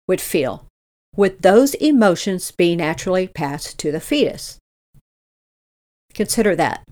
would 0.09 0.21
feel. 0.21 0.67
Would 1.15 1.43
those 1.43 1.75
emotions 1.75 2.51
be 2.51 2.75
naturally 2.75 3.29
passed 3.29 3.79
to 3.79 3.93
the 3.93 4.01
fetus? 4.01 4.59
Consider 6.13 6.57
that. 6.57 6.83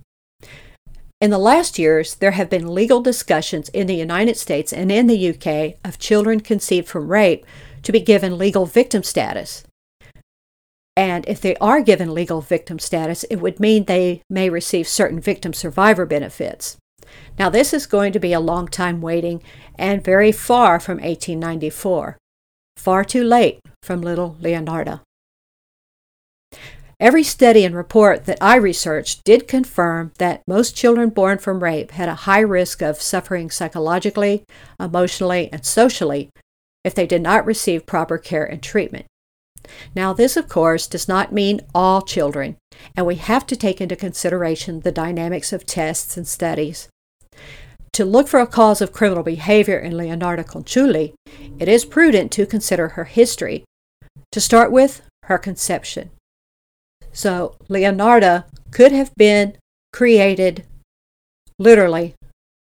In 1.24 1.30
the 1.30 1.38
last 1.38 1.78
years, 1.78 2.16
there 2.16 2.32
have 2.32 2.50
been 2.50 2.74
legal 2.74 3.00
discussions 3.00 3.70
in 3.70 3.86
the 3.86 3.94
United 3.94 4.36
States 4.36 4.74
and 4.74 4.92
in 4.92 5.06
the 5.06 5.30
UK 5.30 5.78
of 5.82 5.98
children 5.98 6.40
conceived 6.40 6.86
from 6.86 7.08
rape 7.08 7.46
to 7.82 7.92
be 7.92 8.00
given 8.00 8.36
legal 8.36 8.66
victim 8.66 9.02
status. 9.02 9.64
And 10.94 11.26
if 11.26 11.40
they 11.40 11.56
are 11.62 11.80
given 11.80 12.12
legal 12.12 12.42
victim 12.42 12.78
status, 12.78 13.24
it 13.30 13.36
would 13.36 13.58
mean 13.58 13.84
they 13.84 14.20
may 14.28 14.50
receive 14.50 14.86
certain 14.86 15.18
victim 15.18 15.54
survivor 15.54 16.04
benefits. 16.04 16.76
Now, 17.38 17.48
this 17.48 17.72
is 17.72 17.86
going 17.86 18.12
to 18.12 18.20
be 18.20 18.34
a 18.34 18.38
long 18.38 18.68
time 18.68 19.00
waiting 19.00 19.42
and 19.78 20.04
very 20.04 20.30
far 20.30 20.78
from 20.78 20.98
1894. 20.98 22.18
Far 22.76 23.02
too 23.02 23.24
late 23.24 23.60
from 23.82 24.02
little 24.02 24.36
Leonarda. 24.42 25.00
Every 27.00 27.24
study 27.24 27.64
and 27.64 27.74
report 27.74 28.26
that 28.26 28.38
I 28.40 28.56
researched 28.56 29.24
did 29.24 29.48
confirm 29.48 30.12
that 30.18 30.42
most 30.46 30.76
children 30.76 31.10
born 31.10 31.38
from 31.38 31.62
rape 31.62 31.90
had 31.90 32.08
a 32.08 32.14
high 32.14 32.40
risk 32.40 32.82
of 32.82 33.02
suffering 33.02 33.50
psychologically, 33.50 34.44
emotionally, 34.78 35.48
and 35.52 35.64
socially 35.64 36.30
if 36.84 36.94
they 36.94 37.06
did 37.06 37.22
not 37.22 37.46
receive 37.46 37.86
proper 37.86 38.18
care 38.18 38.44
and 38.44 38.62
treatment. 38.62 39.06
Now, 39.96 40.12
this, 40.12 40.36
of 40.36 40.48
course, 40.48 40.86
does 40.86 41.08
not 41.08 41.32
mean 41.32 41.62
all 41.74 42.02
children, 42.02 42.56
and 42.96 43.06
we 43.06 43.16
have 43.16 43.46
to 43.46 43.56
take 43.56 43.80
into 43.80 43.96
consideration 43.96 44.80
the 44.80 44.92
dynamics 44.92 45.52
of 45.52 45.64
tests 45.64 46.16
and 46.16 46.28
studies. 46.28 46.88
To 47.94 48.04
look 48.04 48.28
for 48.28 48.40
a 48.40 48.46
cause 48.46 48.82
of 48.82 48.92
criminal 48.92 49.22
behavior 49.22 49.78
in 49.78 49.94
Leonarda 49.94 50.44
Cianciulli, 50.44 51.14
it 51.58 51.68
is 51.68 51.84
prudent 51.84 52.30
to 52.32 52.44
consider 52.44 52.88
her 52.88 53.04
history. 53.04 53.64
To 54.32 54.40
start 54.40 54.70
with, 54.70 55.00
her 55.24 55.38
conception. 55.38 56.10
So 57.14 57.56
Leonarda 57.68 58.44
could 58.72 58.92
have 58.92 59.14
been 59.14 59.56
created 59.92 60.66
literally 61.58 62.14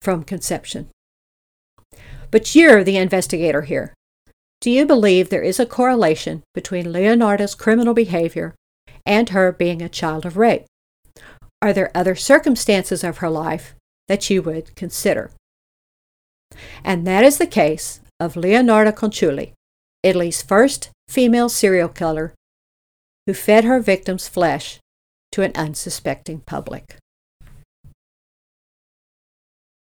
from 0.02 0.24
conception. 0.24 0.88
But 2.32 2.56
you're 2.56 2.84
the 2.84 2.98
investigator 2.98 3.64
here. 3.64 3.94
Do 4.62 4.72
you 4.72 4.86
believe 4.86 5.30
there 5.30 5.44
is 5.44 5.60
a 5.60 5.66
correlation 5.66 6.44
between 6.54 6.86
Leonarda's 6.86 7.54
criminal 7.54 7.94
behavior 7.94 8.56
and 9.06 9.30
her 9.30 9.52
being 9.52 9.82
a 9.82 9.90
child 9.90 10.26
of 10.26 10.38
rape? 10.38 10.66
Are 11.62 11.74
there 11.74 11.92
other 11.94 12.16
circumstances 12.16 13.04
of 13.04 13.18
her 13.18 13.30
life 13.30 13.76
that 14.08 14.30
you 14.30 14.42
would 14.42 14.76
consider? 14.76 15.32
And 16.84 17.06
that 17.06 17.26
is 17.26 17.38
the 17.38 17.48
case 17.48 18.00
of 18.20 18.36
Leonarda 18.36 18.94
Cianciulli, 18.94 19.52
Italy's 20.02 20.42
first 20.42 20.90
female 21.10 21.50
serial 21.50 21.90
killer 21.90 22.34
who 23.30 23.34
fed 23.36 23.64
her 23.64 23.80
victim's 23.80 24.28
flesh 24.28 24.80
to 25.32 25.44
an 25.44 25.52
unsuspecting 25.54 26.40
public. 26.40 26.96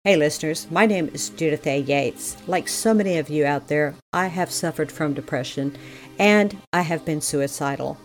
Hey, 0.06 0.16
listeners, 0.16 0.72
my 0.72 0.86
name 0.86 1.10
is 1.14 1.32
Judith 1.32 1.68
A. 1.68 1.80
Yates. 1.80 2.38
Like 2.48 2.70
so 2.70 2.94
many 2.94 3.18
of 3.18 3.28
you 3.28 3.46
out 3.46 3.68
there, 3.68 3.96
I 4.14 4.28
have 4.28 4.50
suffered 4.50 4.90
from 4.90 5.14
depression 5.14 5.76
and 6.18 6.56
I 6.72 6.84
have 6.84 7.04
been 7.04 7.20
suicidal. 7.20 7.98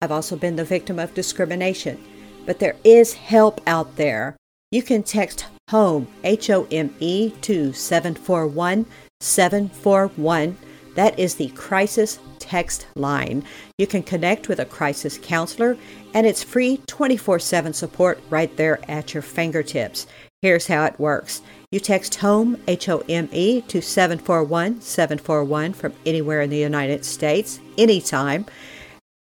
I've 0.00 0.12
also 0.12 0.36
been 0.36 0.54
the 0.54 0.64
victim 0.64 1.00
of 1.00 1.14
discrimination, 1.14 2.00
but 2.46 2.60
there 2.60 2.76
is 2.84 3.14
help 3.14 3.60
out 3.66 3.96
there. 3.96 4.36
You 4.70 4.84
can 4.84 5.02
text 5.02 5.46
HOME, 5.70 6.06
H 6.22 6.48
O 6.48 6.68
M 6.70 6.94
E, 7.00 7.30
to 7.40 7.72
741 7.72 8.86
741. 9.20 10.56
That 10.96 11.18
is 11.18 11.34
the 11.34 11.48
crisis 11.50 12.18
text 12.38 12.86
line. 12.94 13.44
You 13.78 13.86
can 13.86 14.02
connect 14.02 14.48
with 14.48 14.58
a 14.58 14.64
crisis 14.64 15.18
counselor, 15.22 15.76
and 16.14 16.26
it's 16.26 16.42
free 16.42 16.78
24 16.86 17.38
7 17.38 17.72
support 17.72 18.18
right 18.30 18.54
there 18.56 18.80
at 18.90 19.14
your 19.14 19.22
fingertips. 19.22 20.06
Here's 20.42 20.66
how 20.66 20.84
it 20.84 20.98
works 20.98 21.42
you 21.70 21.80
text 21.80 22.14
HOME, 22.16 22.56
H 22.66 22.88
O 22.88 23.02
M 23.08 23.28
E, 23.32 23.60
to 23.62 23.82
741 23.82 24.80
741 24.80 25.74
from 25.74 25.92
anywhere 26.06 26.40
in 26.40 26.50
the 26.50 26.56
United 26.56 27.04
States, 27.04 27.60
anytime. 27.76 28.46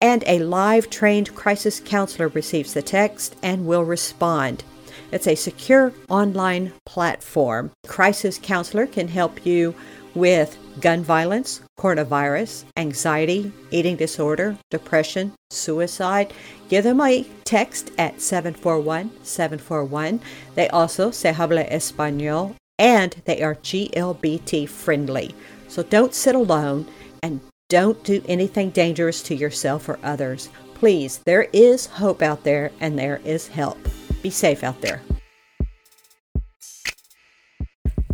And 0.00 0.24
a 0.26 0.38
live 0.38 0.88
trained 0.88 1.35
crisis 1.35 1.81
counselor 1.81 2.28
receives 2.28 2.72
the 2.72 2.83
text 2.83 3.37
and 3.42 3.66
will 3.66 3.85
respond. 3.85 4.62
It's 5.11 5.26
a 5.26 5.35
secure 5.35 5.92
online 6.09 6.72
platform. 6.87 7.72
Crisis 7.87 8.38
counselor 8.40 8.87
can 8.87 9.09
help 9.09 9.44
you 9.44 9.74
with 10.14 10.57
gun 10.81 11.03
violence, 11.03 11.61
coronavirus, 11.79 12.64
anxiety, 12.77 13.53
eating 13.71 13.97
disorder, 13.97 14.57
depression, 14.71 15.33
suicide, 15.51 16.33
give 16.68 16.85
them 16.85 17.01
a 17.01 17.27
text 17.44 17.90
at 17.99 18.21
741 18.21 19.11
741. 19.23 20.21
They 20.55 20.68
also 20.68 21.11
se 21.11 21.33
habla 21.33 21.64
español 21.64 22.55
and 22.79 23.16
they 23.25 23.42
are 23.42 23.57
GLBT 23.57 24.68
friendly. 24.68 25.35
So 25.68 25.83
don't 25.83 26.14
sit 26.14 26.35
alone 26.35 26.87
and 27.23 27.40
don't 27.68 28.03
do 28.05 28.23
anything 28.27 28.71
dangerous 28.71 29.23
to 29.25 29.35
yourself 29.35 29.88
or 29.88 29.99
others. 30.03 30.49
Please, 30.75 31.18
there 31.27 31.49
is 31.53 31.87
hope 31.87 32.23
out 32.23 32.44
there 32.44 32.71
and 32.81 32.99
there 32.99 33.21
is 33.25 33.49
help. 33.49 33.79
Be 34.23 34.31
safe 34.31 34.62
out 34.62 34.81
there. 34.81 35.03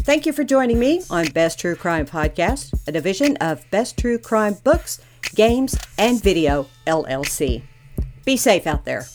Thank 0.00 0.26
you 0.26 0.32
for 0.32 0.42
joining 0.42 0.80
me 0.80 1.02
on 1.08 1.28
Best 1.28 1.60
True 1.60 1.76
Crime 1.76 2.06
Podcast, 2.06 2.76
a 2.88 2.90
division 2.90 3.36
of 3.36 3.64
Best 3.70 3.96
True 3.96 4.18
Crime 4.18 4.54
Books, 4.64 5.00
Games, 5.36 5.78
and 5.96 6.20
Video, 6.20 6.66
LLC. 6.88 7.62
Be 8.24 8.36
safe 8.36 8.66
out 8.66 8.84
there. 8.84 9.06